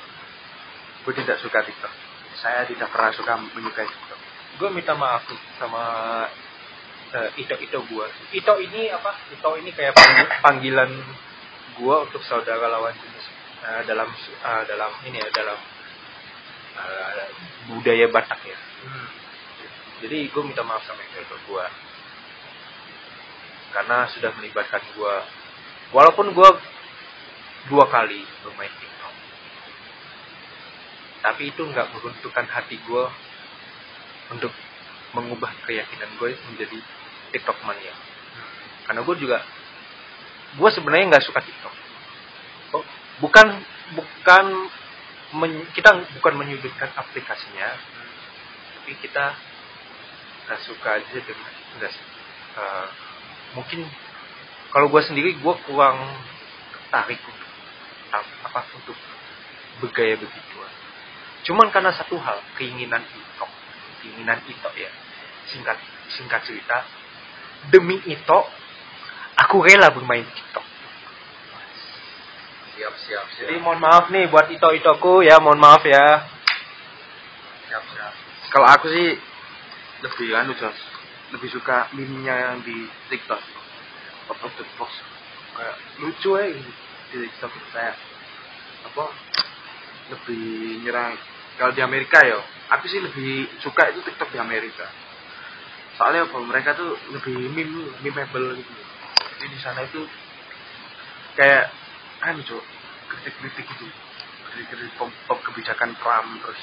[1.03, 1.91] gue tidak suka TikTok.
[2.39, 4.19] Saya tidak pernah suka menyukai TikTok.
[4.55, 5.39] Gua minta maaf nih
[7.13, 8.09] sama eh, Ito-Ito gua.
[8.33, 9.13] Ito ini apa?
[9.29, 10.91] Ito ini kayak pangg- panggilan
[11.77, 13.25] gua untuk saudara lawan jenis
[13.61, 15.59] eh, dalam eh, dalam ini ya dalam
[16.81, 17.29] eh,
[17.69, 18.57] budaya Batak ya.
[20.03, 21.69] Jadi gue minta maaf sama Ito gua
[23.73, 25.25] karena sudah melibatkan gua
[25.93, 26.61] walaupun gua
[27.65, 29.15] dua kali bermain TikTok
[31.25, 33.09] tapi itu nggak meruntuhkan hati gua
[34.29, 34.53] untuk
[35.13, 36.77] mengubah keyakinan gue menjadi
[37.33, 37.93] TikTok mania
[38.85, 39.41] karena gue juga
[40.53, 41.73] gue sebenarnya nggak suka TikTok.
[42.77, 42.85] Oh,
[43.25, 43.47] bukan
[43.97, 44.45] bukan
[45.33, 47.73] men- kita bukan menyudutkan aplikasinya
[48.77, 49.33] tapi kita
[50.45, 51.91] nggak suka aja dengan nggak
[52.59, 52.87] eh,
[53.57, 53.87] mungkin
[54.69, 55.97] kalau gue sendiri gue kurang
[56.73, 57.49] tertarik untuk
[58.13, 58.97] ap- apa untuk
[59.81, 60.57] bergaya begitu.
[61.49, 63.45] Cuman karena satu hal keinginan itu
[64.03, 64.91] keinginan itu ya.
[65.49, 65.77] Singkat
[66.13, 66.85] singkat cerita
[67.71, 68.39] demi itu
[69.37, 70.65] aku rela bermain TikTok.
[72.73, 76.27] Siap siap jadi mohon maaf nih buat ito itoku ya mohon maaf ya.
[77.69, 78.13] Siap siap.
[78.51, 79.15] Kalau aku sih
[80.03, 80.77] lebih anu Jos.
[81.33, 83.41] Lebih suka meme-nya yang di TikTok.
[84.29, 84.91] Pop of the box
[85.53, 86.49] kayak lucu ya
[87.13, 87.51] di TikTok.
[87.71, 87.93] Saya
[88.89, 89.05] apa?
[90.11, 91.15] Lebih nyerang.
[91.57, 92.41] Kalau di Amerika ya
[92.73, 95.02] aku sih lebih suka itu TikTok di Amerika
[95.97, 98.73] soalnya apa mereka tuh lebih meme memeable gitu.
[99.39, 100.01] Jadi di sana itu
[101.37, 101.69] kayak
[102.25, 102.63] anu cok
[103.13, 103.85] kritik-kritik gitu.
[104.49, 106.61] Kritik-kritik pop, pop kebijakan Trump terus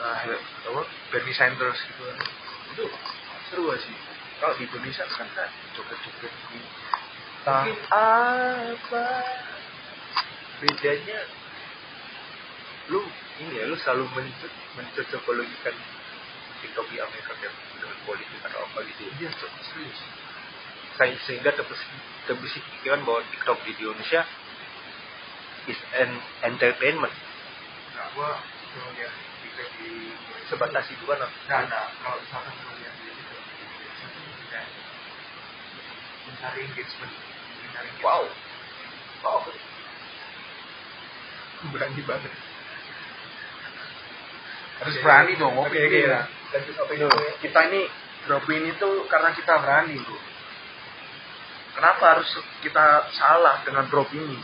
[0.00, 0.36] uh,
[0.72, 2.18] apa Bernie Sanders gitu kan.
[2.76, 2.84] Itu
[3.52, 3.96] seru aja sih.
[4.42, 6.58] Kalau di Indonesia kan kan joget-joget di
[7.42, 9.06] Mungkin apa
[10.62, 11.26] bedanya
[12.86, 13.02] lu
[13.42, 15.74] ini ya lu selalu menco- mencocokologikan
[16.62, 19.12] TikTok di Amerika dengan dengan politik atau apa gitu ya.
[19.18, 20.00] Dia cok serius.
[20.96, 21.50] Saya- sehingga
[22.28, 24.22] terbesit pikiran bahwa TikTok di Indonesia
[25.66, 26.10] is an
[26.46, 27.14] entertainment.
[27.98, 28.30] Nah gua
[29.82, 29.90] di
[30.48, 33.10] sebatas itu kan nah, nah kalau misalkan lihat di
[34.48, 34.68] kayak
[36.28, 38.04] mencari engagement mencari engagement.
[38.06, 38.24] wow.
[39.22, 39.46] Wow.
[41.62, 42.32] Berani banget.
[44.82, 46.00] Harus berani dong Oke, opini oke.
[46.10, 46.20] ya.
[46.52, 47.88] Tuh, kita ini
[48.28, 50.18] beropini tuh karena kita berani bro
[51.74, 52.28] kenapa harus
[52.60, 54.36] kita salah dengan beropini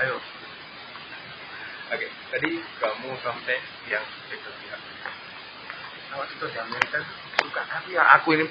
[0.00, 0.16] ayo.
[1.90, 3.58] Oke, tadi kamu sampai
[3.90, 4.78] yang itu ya.
[6.14, 7.02] kalau itu di Amerika
[7.42, 7.62] suka.
[7.66, 8.46] Tapi ya aku ini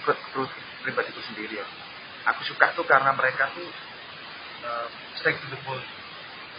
[0.84, 1.68] pribadiku sendiri ya.
[2.36, 3.64] Aku suka tuh karena mereka tuh
[4.68, 5.88] uh, stick to the point.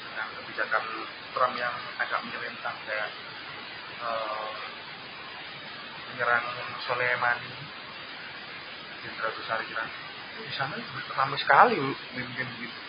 [0.09, 0.83] Dengan kebijakan
[1.37, 3.09] Trump yang agak menyelentang kayak
[4.01, 4.49] uh,
[6.15, 6.45] menyerang
[6.85, 7.51] Soleimani.
[9.01, 9.91] Jenderal besar Iran
[10.45, 10.77] di sana
[11.17, 12.81] ramai sekali memimpin gitu.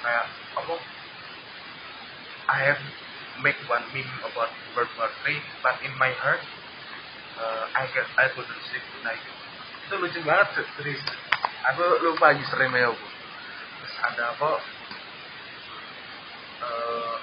[0.00, 0.74] Kayak apa?
[2.48, 2.82] I have
[3.44, 6.40] make one meme about World War III but in my heart
[7.36, 9.20] uh, I get I couldn't sleep tonight.
[9.88, 11.02] Itu lucu banget serius.
[11.74, 13.06] Aku lupa username-nya apa.
[13.82, 14.50] Terus ada apa?
[16.58, 17.16] Uh,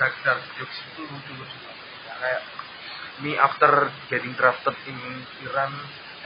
[0.00, 1.56] dark dark jokes itu lucu lucu
[2.08, 2.42] ya, kayak
[3.20, 4.96] me after getting drafted in
[5.44, 5.72] Iran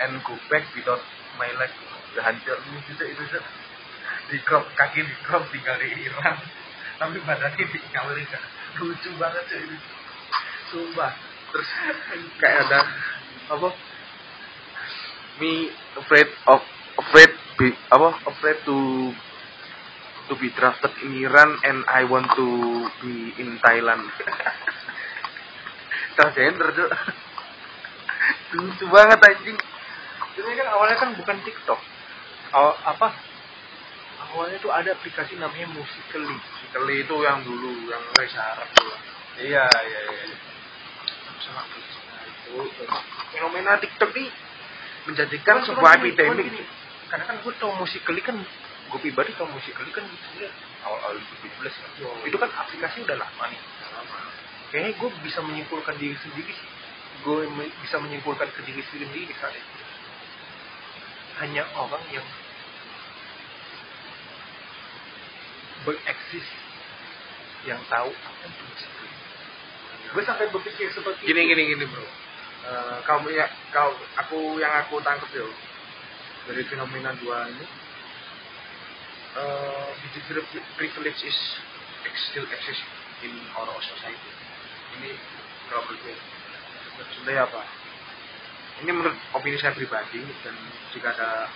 [0.01, 1.03] and go back without
[1.39, 1.71] my leg.
[2.15, 2.59] Udah hancur.
[2.91, 3.39] Itu itu itu
[4.31, 6.39] di crop kaki di crop tinggal di Iran.
[6.99, 8.39] Tapi badannya di Amerika.
[8.79, 9.77] Lucu banget cuy itu
[10.71, 11.13] sumpah.
[11.55, 11.69] Terus
[12.39, 12.81] kayak ada
[13.51, 13.69] apa?
[15.43, 16.63] Me afraid of
[16.99, 18.09] afraid be apa?
[18.27, 18.77] Afraid to
[20.31, 22.47] to be drafted in Iran and I want to
[23.05, 24.09] be in Thailand
[26.15, 26.89] transgender tuh
[28.55, 29.59] lucu banget anjing
[30.35, 31.79] Ini kan awalnya kan bukan TikTok.
[32.51, 33.15] Awal, apa?
[34.27, 36.39] Awalnya tuh ada aplikasi namanya Musical.ly.
[36.75, 38.99] Kali itu yang dulu yang Reza Arab tuh
[39.39, 40.35] Iya, iya, iya.
[41.39, 42.67] sama itu
[43.31, 44.27] fenomena TikTok ini
[45.07, 46.67] menjadikan Cuman- sebuah epidemi
[47.07, 48.37] Karena kan gue tau Musical.ly kan
[48.91, 50.51] gue pribadi tau Musical.ly kan sebenarnya
[50.83, 51.91] awal-awal 2017 kan.
[52.27, 53.61] Itu kan aplikasi udah lama nih.
[54.75, 56.71] Kayaknya gue bisa menyimpulkan diri sendiri sih.
[57.23, 59.75] Gue me- bisa menyimpulkan ke diri sendiri saat itu.
[61.39, 62.27] Hanya orang yang
[65.87, 66.47] bereksis
[67.71, 68.65] yang tahu apa itu.
[70.11, 71.51] Gue sampai berpikir seperti gini itu.
[71.55, 72.07] gini gini bro
[72.65, 73.45] Eh, kamu ya
[73.77, 75.45] kau aku yang aku tangkap yo
[76.49, 77.67] dari fenomena dua ini
[79.37, 80.41] uh, digital
[80.81, 81.39] privilege is
[82.33, 82.81] still exist
[83.21, 84.33] in our society
[85.01, 85.13] ini
[85.71, 86.19] kalau menurut
[87.15, 87.63] sebenarnya apa?
[88.83, 90.55] Ini menurut opini saya pribadi dan
[90.91, 91.49] jika ada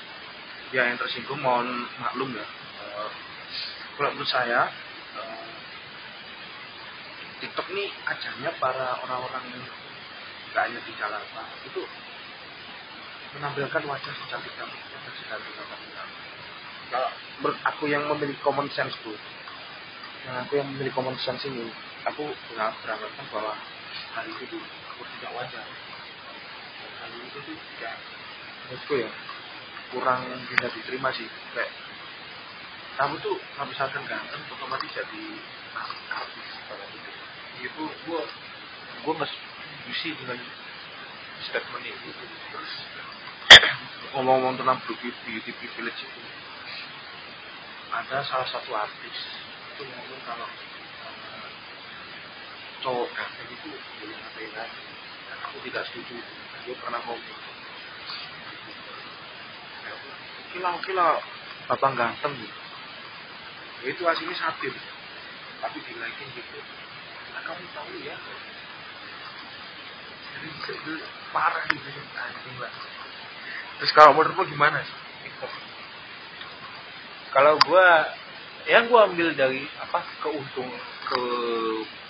[0.70, 2.46] ya yang tersinggung mohon maklum ya.
[2.46, 3.11] Eh,
[3.98, 4.70] kalau menurut saya
[5.18, 5.48] eh,
[7.42, 9.64] TikTok ini ajarnya para orang-orang yang
[10.55, 11.83] gak hanya di Jakarta itu
[13.38, 15.53] menampilkan wajah secantik cantiknya dan secantik
[16.88, 19.12] kalau menurut aku yang memiliki common sense bro
[20.27, 21.68] yang aku yang memiliki common sense ini
[22.09, 23.55] aku beranggapan bahwa
[24.16, 24.62] hal itu tuh
[25.18, 25.66] tidak wajar.
[26.79, 27.94] Dan hal itu tuh tidak
[28.68, 29.11] menurutku ya
[29.92, 31.29] kurang bisa diterima sih.
[31.57, 31.73] Kayak
[32.99, 35.25] kamu tuh misalkan ganteng otomatis jadi
[36.11, 37.11] artis pada itu.
[37.62, 38.21] Itu gue
[38.99, 40.38] gue setuju sih dengan
[41.38, 42.09] statement itu
[42.51, 42.73] terus
[44.12, 46.23] ngomong-ngomong tentang beauty, privilege itu
[47.88, 49.16] ada salah satu artis
[49.75, 50.49] itu ngomong kalau
[52.84, 54.80] cowok ganteng itu boleh ngapain aja.
[55.28, 56.16] Dan aku tidak setuju.
[56.66, 57.46] Dia pernah ngomong
[60.48, 61.06] kila kila
[61.68, 62.58] bapak ganteng gitu.
[63.84, 64.74] Ya, itu aslinya satir.
[65.58, 66.58] Tapi dilaikin gitu.
[67.36, 68.16] Nah kamu tahu ya.
[70.38, 70.92] Jadi itu
[71.34, 72.72] parah gitu anjing lah
[73.78, 74.98] terus kalau menurutmu gimana sih?
[77.30, 77.88] Kalau gue
[78.66, 80.66] yang gue ambil dari apa keuntung
[81.06, 81.20] ke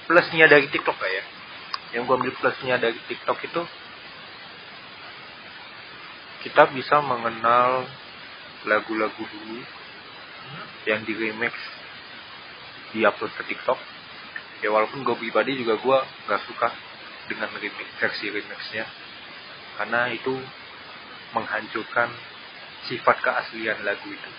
[0.08, 1.24] plusnya dari TikTok ya.
[1.92, 3.62] Yang gue ambil plusnya dari TikTok itu
[6.48, 7.84] kita bisa mengenal
[8.64, 9.60] lagu-lagu dulu
[10.88, 11.52] yang di remix
[12.96, 13.76] di upload ke TikTok.
[14.64, 16.72] Ya walaupun gue pribadi juga gue nggak suka
[17.28, 18.88] dengan remix versi remixnya.
[19.76, 20.32] Karena itu
[21.36, 22.08] menghancurkan
[22.88, 24.30] sifat keaslian lagu itu.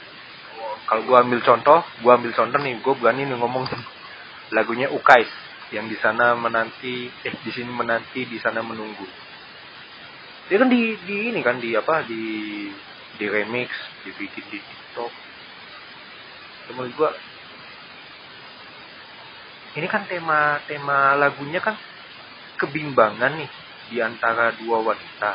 [0.90, 3.70] Kalau gue ambil contoh gue ambil contoh nih gue berani nih ngomong
[4.58, 9.06] lagunya Ukais yang di sana menanti eh di sini menanti di sana menunggu.
[10.50, 12.24] Dia kan di di ini kan di apa di
[13.22, 13.70] di remix
[14.02, 15.12] dibikin di TikTok.
[16.74, 17.12] Menurut gue
[19.78, 21.78] ini kan tema tema lagunya kan
[22.58, 23.50] kebimbangan nih
[23.94, 25.32] di antara dua wanita.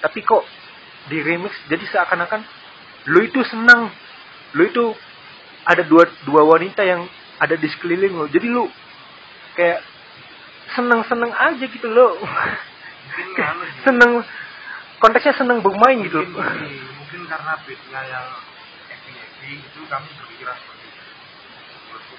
[0.00, 0.44] Tapi kok
[1.12, 2.40] di remix jadi seakan-akan
[3.12, 3.92] lu itu senang.
[4.56, 4.96] Lu itu
[5.68, 7.04] ada dua dua wanita yang
[7.40, 8.68] ada di sekeliling lu jadi lu
[9.56, 9.80] kayak
[10.76, 13.80] seneng-seneng aja gitu anu sih.
[13.86, 14.12] seneng
[15.00, 16.44] konteksnya seneng bermain gitu mungkin
[17.00, 18.26] mungkin karena beatnya yang
[18.92, 21.04] happy happy itu kami berpikiran seperti itu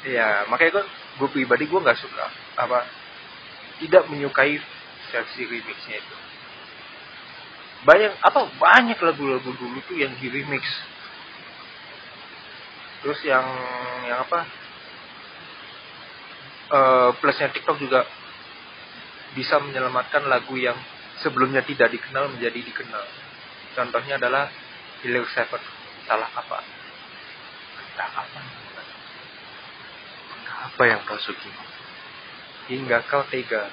[0.08, 0.86] Iya, makanya gue,
[1.19, 2.25] gue pribadi gue nggak suka
[2.56, 2.86] apa
[3.82, 4.58] tidak menyukai
[5.12, 6.15] versi remixnya itu.
[7.86, 10.63] Banyak apa banyak lagu-lagu dulu tuh yang di remix.
[13.06, 13.45] Terus yang
[14.10, 14.47] yang apa?
[16.67, 18.03] Eh plusnya TikTok juga
[19.36, 20.75] bisa menyelamatkan lagu yang
[21.23, 23.06] sebelumnya tidak dikenal menjadi dikenal.
[23.77, 24.49] Contohnya adalah
[25.06, 25.62] Hilir Seven.
[26.10, 26.60] Salah apa?
[27.77, 28.41] Entah apa.
[30.58, 31.49] apa yang kau suki
[32.69, 33.65] hingga kau tega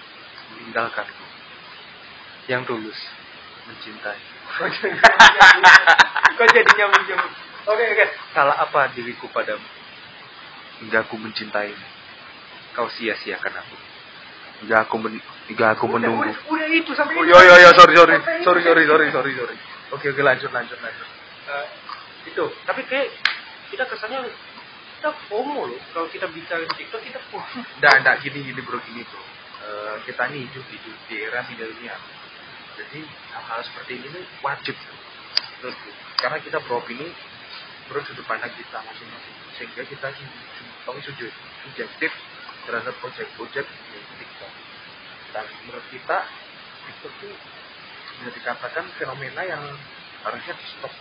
[0.54, 1.26] meninggalkanku
[2.46, 2.96] yang tulus
[3.68, 4.20] mencintai
[6.38, 7.33] kau jadinya menjemput
[7.68, 9.68] oke oke salah apa diriku padamu
[10.80, 11.76] hingga aku mencintai
[12.74, 13.76] kau sia-siakan aku.
[14.62, 15.14] Hingga aku men,
[15.50, 16.30] hingga aku menunggu.
[16.30, 19.56] udah, udah itu sampai oh iya iya iya sorry sorry sorry sorry sorry sorry sorry.
[19.94, 21.08] Oke oke lanjut lanjut lanjut.
[21.44, 21.66] Eh,
[22.30, 23.14] itu tapi kayak
[23.70, 24.26] kita kesannya
[24.98, 25.80] kita FOMO loh.
[25.92, 27.44] Kalau kita bicara TikTok kita FOMO.
[27.76, 29.20] Nggak, nggak, gini, gini bro, gini bro.
[29.64, 32.00] Eh, kita nih hidup, hidup di era milenial.
[32.80, 33.00] Jadi
[33.37, 34.76] hal-hal seperti ini wajib.
[35.60, 35.76] Terus,
[36.16, 37.12] karena kita beropini
[37.84, 39.37] menurut sudut pandang kita masing-masing.
[39.60, 40.08] Sehingga kita
[40.88, 41.32] tahu sujud,
[41.68, 42.12] subjektif
[42.64, 44.53] terhadap di TikTok.
[45.35, 46.18] Dan menurut kita,
[46.88, 47.09] itu
[48.14, 49.62] bisa dikatakan fenomena yang
[50.24, 50.92] harusnya di stop.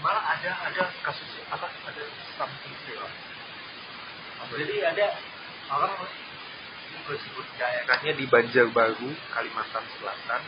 [0.00, 2.02] Malah ada ada kasus apa ada
[2.34, 3.12] something film.
[4.52, 5.06] jadi ada
[5.70, 5.94] orang
[7.06, 10.42] disebut daerahnya di Banjarbaru, Kalimantan Selatan.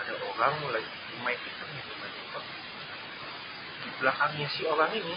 [0.00, 0.84] Ada orang mulai
[1.22, 2.44] main TikTok nih, main.
[3.80, 5.14] Di belakangnya si orang ini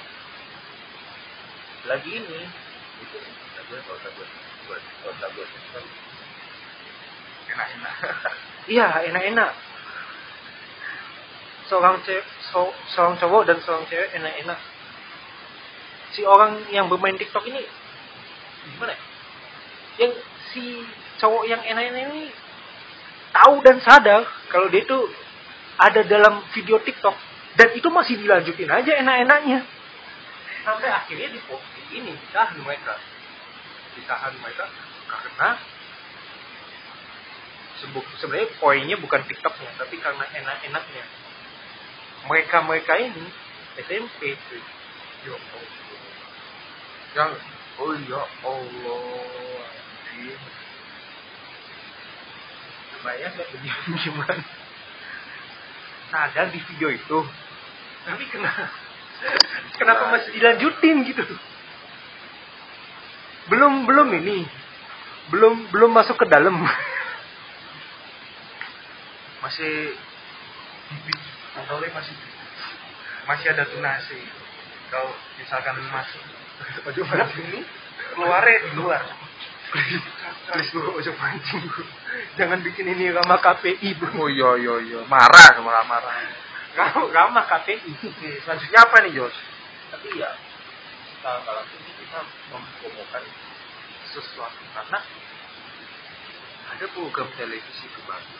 [1.83, 2.41] lagi ini
[3.03, 3.17] itu
[3.59, 4.27] atau tabur
[4.67, 5.47] buat oh tabur
[7.53, 7.93] enak-enak
[8.63, 9.51] Iya, enak-enak.
[11.67, 14.59] Seorang cewek, so- seorang cowok dan seorang cewek enak-enak.
[16.15, 17.59] Si orang yang bermain TikTok ini
[18.63, 18.95] gimana?
[18.95, 18.99] ya?
[19.99, 20.13] Yang
[20.55, 20.63] si
[21.19, 22.31] cowok yang enak-enak ini
[23.35, 24.99] tahu dan sadar kalau dia itu
[25.75, 27.17] ada dalam video TikTok
[27.59, 29.59] dan itu masih dilanjutin aja enak-enaknya.
[30.63, 31.39] Sampai akhirnya di
[31.91, 32.95] ini ditahan mereka.
[33.93, 34.65] Ditahan mereka
[35.07, 35.49] karena
[38.17, 41.05] sebenarnya poinnya bukan TikToknya tapi karena enak-enaknya.
[42.23, 43.25] Mereka mereka ini
[43.77, 44.63] SMP tuh
[45.27, 45.63] ya Allah.
[47.13, 47.31] Yang
[47.77, 49.33] oh ya Allah
[53.03, 53.51] bayang gak
[53.99, 54.43] gimana
[56.07, 57.19] sadar di video itu.
[58.03, 58.67] Tapi kenapa
[59.79, 61.23] kenapa masih dilanjutin gitu
[63.51, 64.47] belum belum ini.
[65.31, 66.55] Belum belum masuk ke dalam.
[69.43, 69.91] Masih
[71.53, 72.15] motornya masih
[73.27, 74.19] masih ada tunasi
[74.87, 76.23] kalau misalkan masuk.
[76.87, 77.43] Ojo mancing.
[77.51, 77.61] ini.
[78.13, 79.03] Keluarnya di luar.
[79.73, 81.81] Please bro, ojo pancing bro.
[82.37, 84.21] Jangan bikin ini ramah KPI bro.
[84.21, 84.99] oh iya iya iya.
[85.09, 86.13] Marah marah marah.
[86.77, 87.89] Kamu ramah KPI.
[88.45, 89.35] selanjutnya apa nih Jos?
[89.89, 90.29] Tapi ya,
[91.25, 91.61] kalau kalau
[92.13, 93.25] kita mempromokan
[94.13, 94.61] sesuatu.
[94.77, 95.01] Karena
[96.69, 98.37] ada program televisi baru.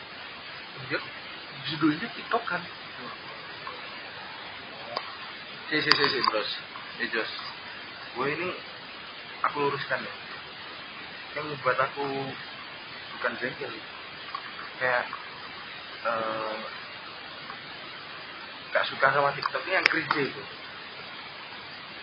[0.94, 1.02] Dia
[1.74, 2.62] judulnya TikTok kan.
[5.74, 6.50] si si si si Jos.
[7.02, 7.32] Ya Jos.
[8.14, 8.54] Gue ini
[9.42, 10.14] aku luruskan ya.
[11.34, 12.06] Yang membuat aku
[13.18, 13.74] bukan jengkel
[14.78, 15.10] kayak
[16.06, 16.58] eh
[18.70, 19.66] gak suka sama TikTok.
[19.66, 20.44] Yang cringe itu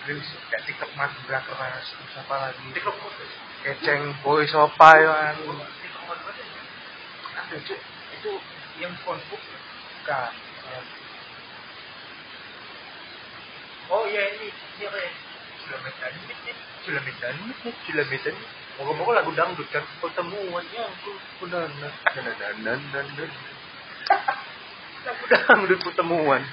[0.05, 2.97] cringe kayak TikTok Madura keras terus apa lagi TikTok
[3.65, 5.37] keceng boy sopai kan
[7.41, 7.81] Ada Cuk.
[8.21, 8.33] itu
[8.79, 10.33] yang Facebook bukan
[13.91, 14.47] Oh iya ini,
[14.79, 15.11] ini apa ya?
[15.67, 16.55] Cilamedan nih,
[16.87, 18.37] Cilamedan nih, Cilamedan.
[18.79, 21.11] Moga-moga lagu dangdut kan pertemuannya aku
[21.43, 23.31] benar dan dan dan dan dan.
[25.03, 26.47] Lagu dangdut pertemuan.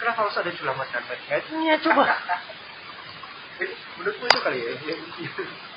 [0.00, 2.04] Kenapa harus ada Cilamedan Mednya coba?
[3.60, 4.72] Ini Menurutku itu kali ya.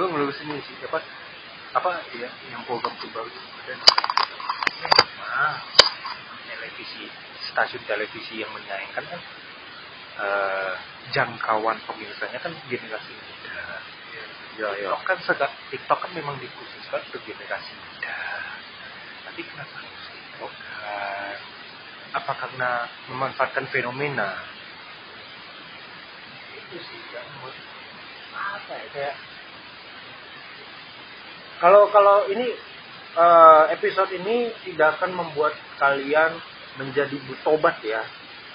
[0.00, 0.72] gue ngelurus ini sih.
[0.88, 1.04] Apa?
[1.76, 2.00] Apa?
[2.16, 3.28] Ya yang program tuh baru
[3.68, 3.78] dan
[5.20, 5.60] nah,
[6.48, 7.12] televisi.
[7.52, 9.20] Stasiun televisi yang menyayangkan kan
[10.22, 10.72] eh,
[11.12, 13.39] jangkauan pemirsanya kan generasi muda
[14.58, 14.90] ya ya.
[14.90, 18.18] TikTok kan seka- TikTok kan memang dikhususkan untuk generasi muda.
[19.30, 20.52] Tapi kenapa harus TikTok?
[20.52, 21.36] Kan
[22.10, 22.70] apa karena
[23.06, 24.34] memanfaatkan fenomena?
[26.58, 27.28] Itu sih yang
[28.30, 29.16] apa ya kayak
[31.60, 32.50] kalau kalau ini
[33.14, 36.34] eh, episode ini tidak akan membuat kalian
[36.80, 38.00] menjadi bertobat ya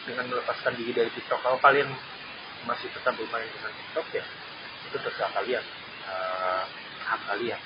[0.09, 1.39] dengan melepaskan diri dari TikTok.
[1.39, 1.87] Kalau kalian
[2.65, 4.25] masih tetap bermain dengan TikTok ya
[4.89, 5.63] itu terserah kalian
[6.05, 6.63] Eh,
[7.05, 7.61] hak kalian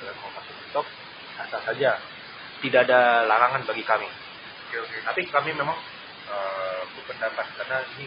[0.00, 0.86] kalian mau pakai TikTok
[1.40, 1.90] asal saja.
[2.60, 4.08] Tidak ada larangan bagi kami.
[4.68, 4.96] Oke oke.
[5.02, 5.76] tapi kami memang
[6.28, 8.06] eh, berpendapat karena ini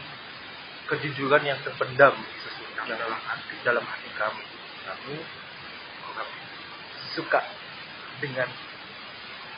[0.87, 2.13] kejujuran yang terpendam
[2.43, 2.93] sesungguhnya.
[2.97, 4.43] dalam hati dalam hati kami.
[4.83, 5.15] Kami
[6.05, 6.29] kurang
[7.15, 7.41] suka
[8.21, 8.49] dengan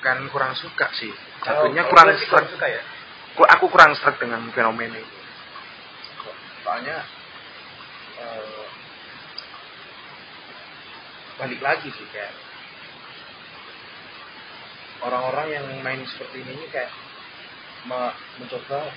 [0.06, 1.10] Kan kurang suka sih.
[1.42, 2.82] Kalau- Jatuhnya kalau kurang kurang suka ya?
[3.34, 5.18] Ku- Aku kurang struck dengan fenomena itu.
[6.62, 7.02] Soalnya
[8.22, 8.65] eh,
[11.36, 12.32] balik lagi sih kayak
[15.04, 16.92] orang-orang yang main seperti ini ini kayak
[17.86, 18.90] me- mencoba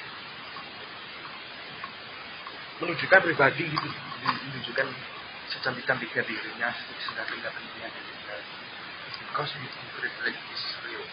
[2.78, 3.88] menunjukkan pribadi gitu
[4.22, 4.88] menunjukkan
[5.50, 6.68] secantik-cantiknya dirinya
[7.02, 8.36] secantik-cantiknya dirinya
[9.28, 11.06] because we think privilege is real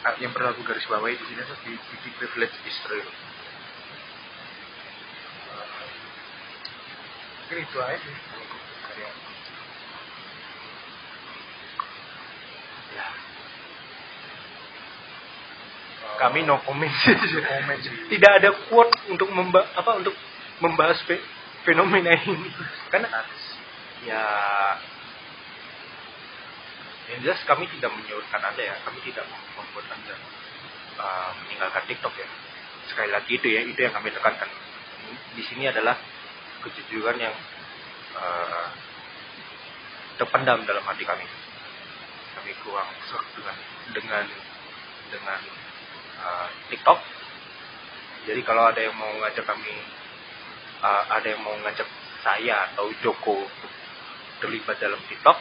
[0.00, 3.10] Ah, yang perlu aku garis bawahi di sini di, di privilege is real
[7.50, 8.46] mungkin itu aja kalau
[8.94, 9.14] kayak
[12.94, 13.06] ya
[16.20, 16.92] kami no comment.
[18.08, 20.12] Tidak ada quote untuk memba apa untuk
[20.60, 21.24] membahas fe-
[21.64, 22.50] fenomena ini.
[22.92, 23.08] Karena
[24.04, 24.22] ya
[27.10, 28.76] yang jelas kami tidak menyuruhkan anda ya.
[28.84, 29.24] Kami tidak
[29.56, 30.14] membuat anda
[31.00, 32.28] uh, meninggalkan TikTok ya.
[32.92, 34.48] Sekali lagi itu ya itu yang kami tekankan.
[35.34, 35.96] Di sini adalah
[36.60, 37.34] kejujuran yang
[38.14, 38.68] uh,
[40.20, 41.24] terpendam dalam hati kami.
[42.36, 42.88] Kami kurang
[43.40, 43.56] dengan
[43.96, 44.24] dengan
[45.10, 45.40] dengan
[46.20, 46.98] uh, TikTok.
[48.28, 49.74] Jadi kalau ada yang mau ngajak kami
[50.84, 51.88] uh, ada yang mau ngajak
[52.20, 53.48] saya atau Joko
[54.40, 55.36] terlibat dalam TikTok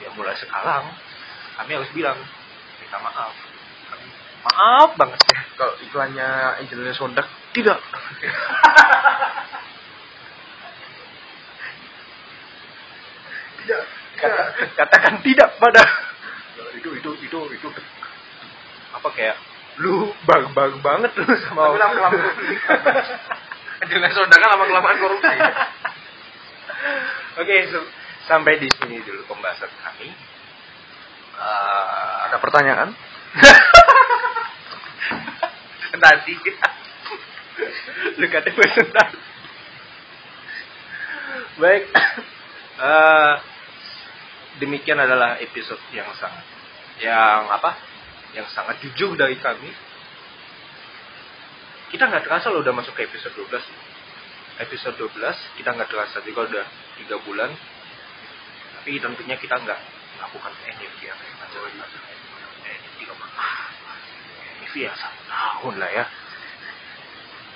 [0.00, 0.86] ya mulai sekarang
[1.60, 2.16] kami harus bilang
[2.80, 3.34] minta maaf.
[3.90, 4.06] Kami
[4.46, 5.20] maaf banget.
[5.28, 6.28] Ya kalau iklannya
[6.62, 7.78] Angelina Sondak tidak.
[13.60, 13.82] Tidak.
[14.20, 15.84] Kata- katakan tidak pada
[16.76, 17.68] itu itu itu itu.
[18.96, 19.36] Apa kayak
[19.78, 22.22] lu bang bang banget lu sama Tapi lama-lama
[23.80, 25.36] Angelina Sondak kan lama kelamaan korupsi
[27.40, 28.00] Oke, so-
[28.30, 30.06] sampai di sini dulu pembahasan kami.
[31.40, 32.94] Eh, ada pertanyaan
[36.00, 36.32] nanti
[38.16, 39.18] lu kata presentasi.
[41.60, 41.84] Baik.
[42.80, 43.34] Eh,
[44.64, 46.44] demikian adalah episode yang sangat
[47.00, 47.76] yang apa?
[48.36, 49.70] Yang sangat jujur dari kami.
[51.90, 54.62] Kita nggak terasa loh udah masuk ke episode 12.
[54.62, 56.66] Episode 12 kita nggak terasa juga udah
[57.02, 57.50] tiga bulan.
[58.80, 59.80] Tapi tentunya kita nggak
[60.18, 61.90] melakukan NFT yang tiga bulan.
[64.62, 66.04] NFT ya satu tahun lah ya.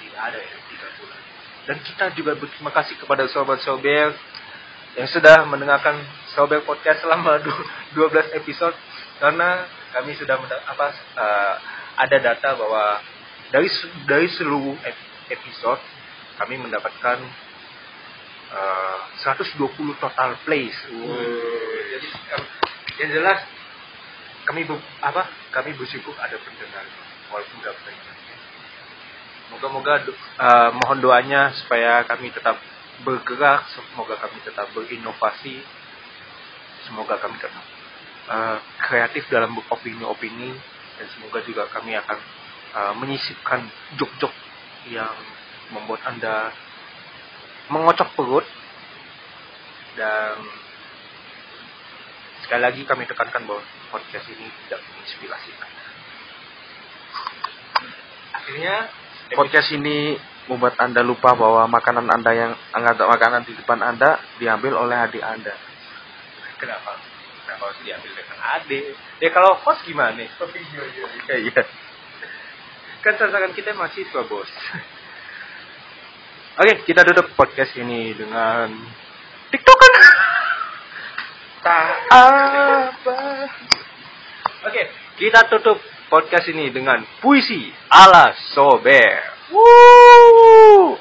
[0.03, 1.21] Tidak ada ya tiga bulan.
[1.65, 4.13] Dan kita juga berterima kasih kepada sobat-sobat
[4.95, 5.99] yang sudah mendengarkan
[6.35, 7.67] Sober Podcast selama du-
[7.99, 8.75] 12 episode
[9.19, 11.55] karena kami sudah apa eh,
[11.95, 12.99] ada data bahwa
[13.55, 13.71] dari
[14.11, 15.79] dari seluruh ep- episode
[16.43, 17.19] kami mendapatkan
[18.51, 20.75] eh, 120 total plays.
[21.95, 22.43] Jadi em,
[22.99, 23.39] yang jelas
[24.45, 26.85] kami ber- apa kami bersyukur ada pendengar
[27.31, 28.17] walaupun tidak banyak.
[29.55, 32.59] Moga-moga do- eh, mohon doanya supaya kami tetap
[33.07, 35.63] bergerak, semoga kami tetap berinovasi,
[36.87, 37.63] semoga kami tetap
[38.29, 40.51] eh, kreatif dalam beropini-opini
[40.95, 42.19] dan semoga juga kami akan
[42.75, 43.61] eh, menyisipkan
[43.99, 44.33] jok-jok
[44.93, 45.15] yang
[45.73, 46.53] membuat anda
[47.73, 48.47] mengocok perut
[49.97, 50.37] dan
[52.45, 55.85] sekali lagi kami tekankan bahwa podcast ini tidak menginspirasi anda.
[58.37, 58.77] Akhirnya
[59.33, 60.21] podcast ini
[60.53, 65.25] membuat anda lupa bahwa makanan anda yang atau makanan di depan anda diambil oleh adik
[65.25, 65.57] anda
[66.65, 66.93] kenapa?
[67.55, 68.85] Kenapa harus diambil dengan adik?
[69.23, 70.27] Ya kalau host gimana?
[70.43, 71.55] Oh, iya, iya, iya.
[71.55, 71.63] iya
[72.99, 74.51] Kan sasaran kita mahasiswa, bos.
[76.59, 78.75] Oke, kita tutup podcast ini dengan
[79.55, 79.93] TikTok kan?
[81.63, 83.19] Tak apa.
[84.67, 84.83] Oke,
[85.15, 85.79] kita tutup
[86.11, 89.31] podcast ini dengan puisi ala sober.
[89.55, 90.99] Woo!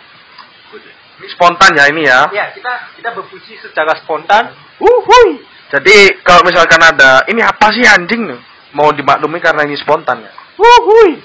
[1.24, 4.54] spontan ya ini ya Ya, kita kita berpuisi secara spontan.
[4.78, 5.53] Wuhui.
[5.74, 8.30] Jadi kalau misalkan ada ini apa sih anjing
[8.78, 11.18] mau dimaklumi karena ini spontan ya Wuhui.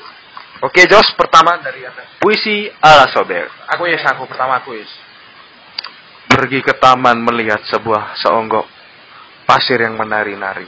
[0.64, 2.02] Oke, Jos, pertama dari Anda.
[2.18, 3.46] Puisi ala sober.
[3.76, 4.90] Aku yes, aku pertama aku yes.
[6.28, 8.66] Pergi ke taman melihat sebuah seonggok
[9.46, 10.66] pasir yang menari-nari.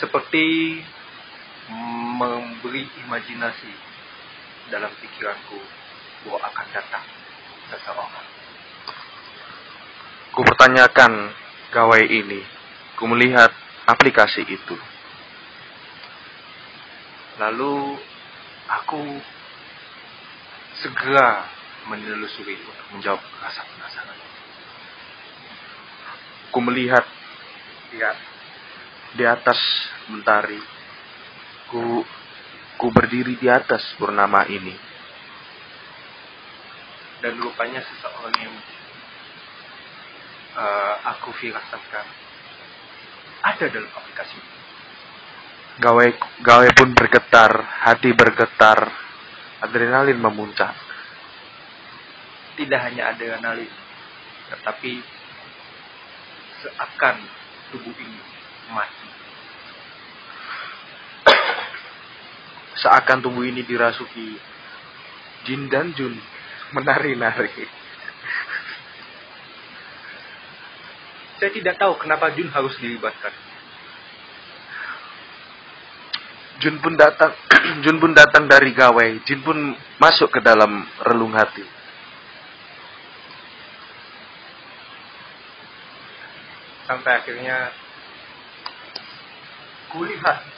[0.00, 0.80] Seperti
[2.18, 3.72] memberi imajinasi
[4.72, 5.60] dalam pikiranku
[6.24, 7.04] bahwa akan datang
[7.68, 8.26] seseorang.
[10.64, 11.28] Ku pertanyakan
[11.76, 12.40] gawai ini.
[12.96, 13.52] Ku melihat
[13.84, 14.72] aplikasi itu.
[17.36, 18.00] Lalu
[18.72, 18.96] aku
[20.80, 21.44] segera
[21.84, 24.16] menelusuri untuk menjawab rasa penasaran.
[26.48, 27.04] Ku melihat
[28.00, 28.16] Ya,
[29.20, 29.60] di atas
[30.08, 30.64] mentari.
[31.68, 32.08] Ku
[32.80, 34.72] ku berdiri di atas purnama ini.
[37.20, 38.52] dan rupanya seseorang yang
[40.54, 42.06] eh, aku firasatkan
[43.44, 44.36] ada dalam aplikasi.
[44.40, 44.52] ini.
[45.74, 46.08] Gawai
[46.40, 48.88] gawai pun bergetar, hati bergetar,
[49.60, 50.72] adrenalin memuncak.
[52.54, 53.68] Tidak hanya adrenalin,
[54.54, 55.02] tetapi
[56.62, 57.16] seakan
[57.74, 58.20] tubuh ini
[58.70, 59.08] mati.
[62.78, 64.38] Seakan tubuh ini dirasuki
[65.44, 66.14] jin dan jun
[66.72, 67.83] menari-nari.
[71.44, 73.28] Saya tidak tahu kenapa Jun harus dilibatkan.
[76.64, 77.36] Jun pun datang,
[77.84, 79.20] Jun pun datang dari gawai.
[79.28, 81.60] Jin pun masuk ke dalam relung hati.
[86.88, 87.76] Sampai akhirnya
[89.92, 90.48] kulihat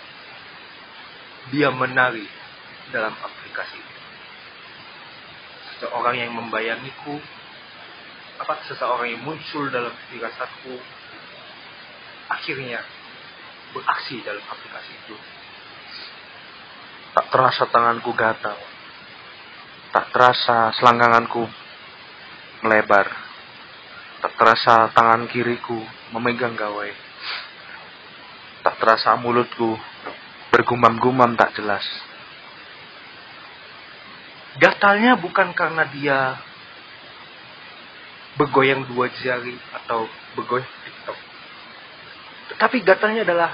[1.50, 2.30] dia menari
[2.94, 3.82] dalam aplikasi.
[5.66, 7.18] Seseorang yang membayangiku,
[8.36, 10.76] apa seseorang yang muncul dalam firasatku,
[12.28, 12.84] akhirnya
[13.72, 15.16] beraksi dalam aplikasi itu.
[17.16, 18.58] Tak terasa tanganku gatal.
[19.92, 21.48] Tak terasa selangkanganku
[22.60, 23.08] melebar.
[24.20, 25.80] Tak terasa tangan kiriku
[26.12, 26.92] memegang gawai.
[28.60, 29.80] Tak terasa mulutku
[30.52, 31.84] bergumam-gumam tak jelas.
[34.56, 36.18] Gatalnya bukan karena dia
[38.36, 40.04] bergoyang dua jari atau
[40.36, 41.18] bergoyang TikTok.
[42.54, 43.50] Tetapi gatalnya adalah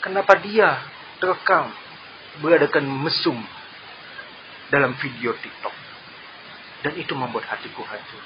[0.00, 0.80] kenapa dia
[1.20, 1.72] terekam
[2.40, 3.36] beradakan mesum
[4.72, 5.74] dalam video TikTok.
[6.84, 8.22] Dan itu membuat hatiku hancur.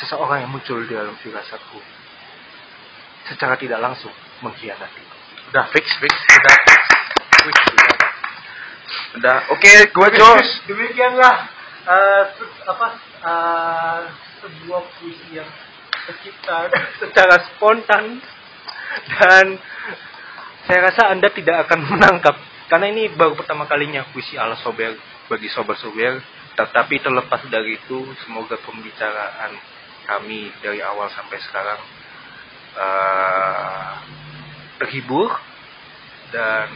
[0.00, 1.80] Seseorang yang muncul di dalam firasatku
[3.28, 4.10] secara tidak langsung
[4.40, 5.04] mengkhianati.
[5.52, 6.80] Udah fix, fix, udah fix.
[7.44, 7.96] Fix, udah.
[9.10, 10.48] Udah, oke, gua Jos.
[10.66, 11.59] Demikianlah
[12.36, 12.88] se- apa
[13.20, 14.00] eh,
[14.40, 15.50] sebuah puisi yang
[16.06, 16.70] tercipta
[17.02, 18.18] secara spontan
[19.18, 19.46] dan
[20.66, 22.36] saya rasa Anda tidak akan menangkap.
[22.70, 24.94] Karena ini baru pertama kalinya puisi ala sober
[25.26, 26.22] bagi sober-sober
[26.58, 29.54] tetapi terlepas dari itu semoga pembicaraan
[30.06, 31.80] kami dari awal sampai sekarang
[32.74, 33.92] eh,
[34.82, 35.30] terhibur
[36.30, 36.66] dan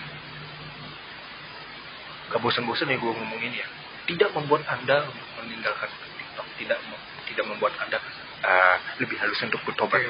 [2.30, 3.68] gak bosan-bosan ya gue ngomongin ya
[4.05, 6.78] tidak membuat anda untuk meninggalkan TikTok tidak
[7.24, 7.98] tidak membuat anda
[8.44, 10.00] uh, lebih halus untuk bertobat.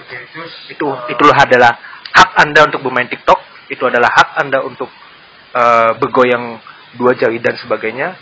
[0.69, 1.73] Itu itulah adalah
[2.11, 3.41] hak anda untuk bermain TikTok
[3.71, 4.91] itu adalah hak anda untuk
[5.57, 6.59] uh, bergoyang
[6.99, 8.19] dua jari dan sebagainya.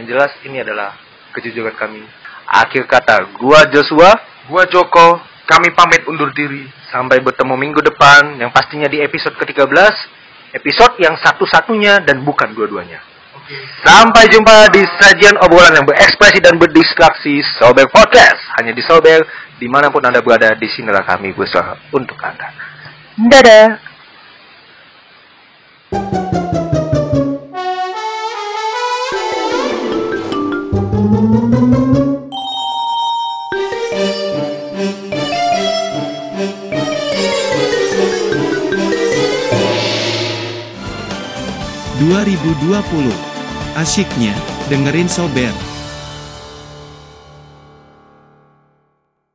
[0.00, 0.96] Yang jelas ini adalah
[1.36, 2.04] kejujuran kami.
[2.48, 4.32] Akhir kata gua Joshua.
[4.42, 6.66] Gua Joko, kami pamit undur diri.
[6.92, 9.96] sampai bertemu minggu depan yang pastinya di episode ke-13
[10.52, 13.00] episode yang satu-satunya dan bukan dua-duanya
[13.82, 18.38] Sampai jumpa di sajian obrolan yang berekspresi dan berdistraksi Sober Podcast.
[18.60, 19.24] Hanya di Sober,
[19.58, 22.48] di mana pun Anda berada, di sinilah kami berusaha untuk Anda.
[23.18, 23.92] Dadah!
[42.22, 43.18] Dua ribu dua puluh
[43.74, 44.30] Asyiknya,
[44.70, 45.71] dengerin Sober.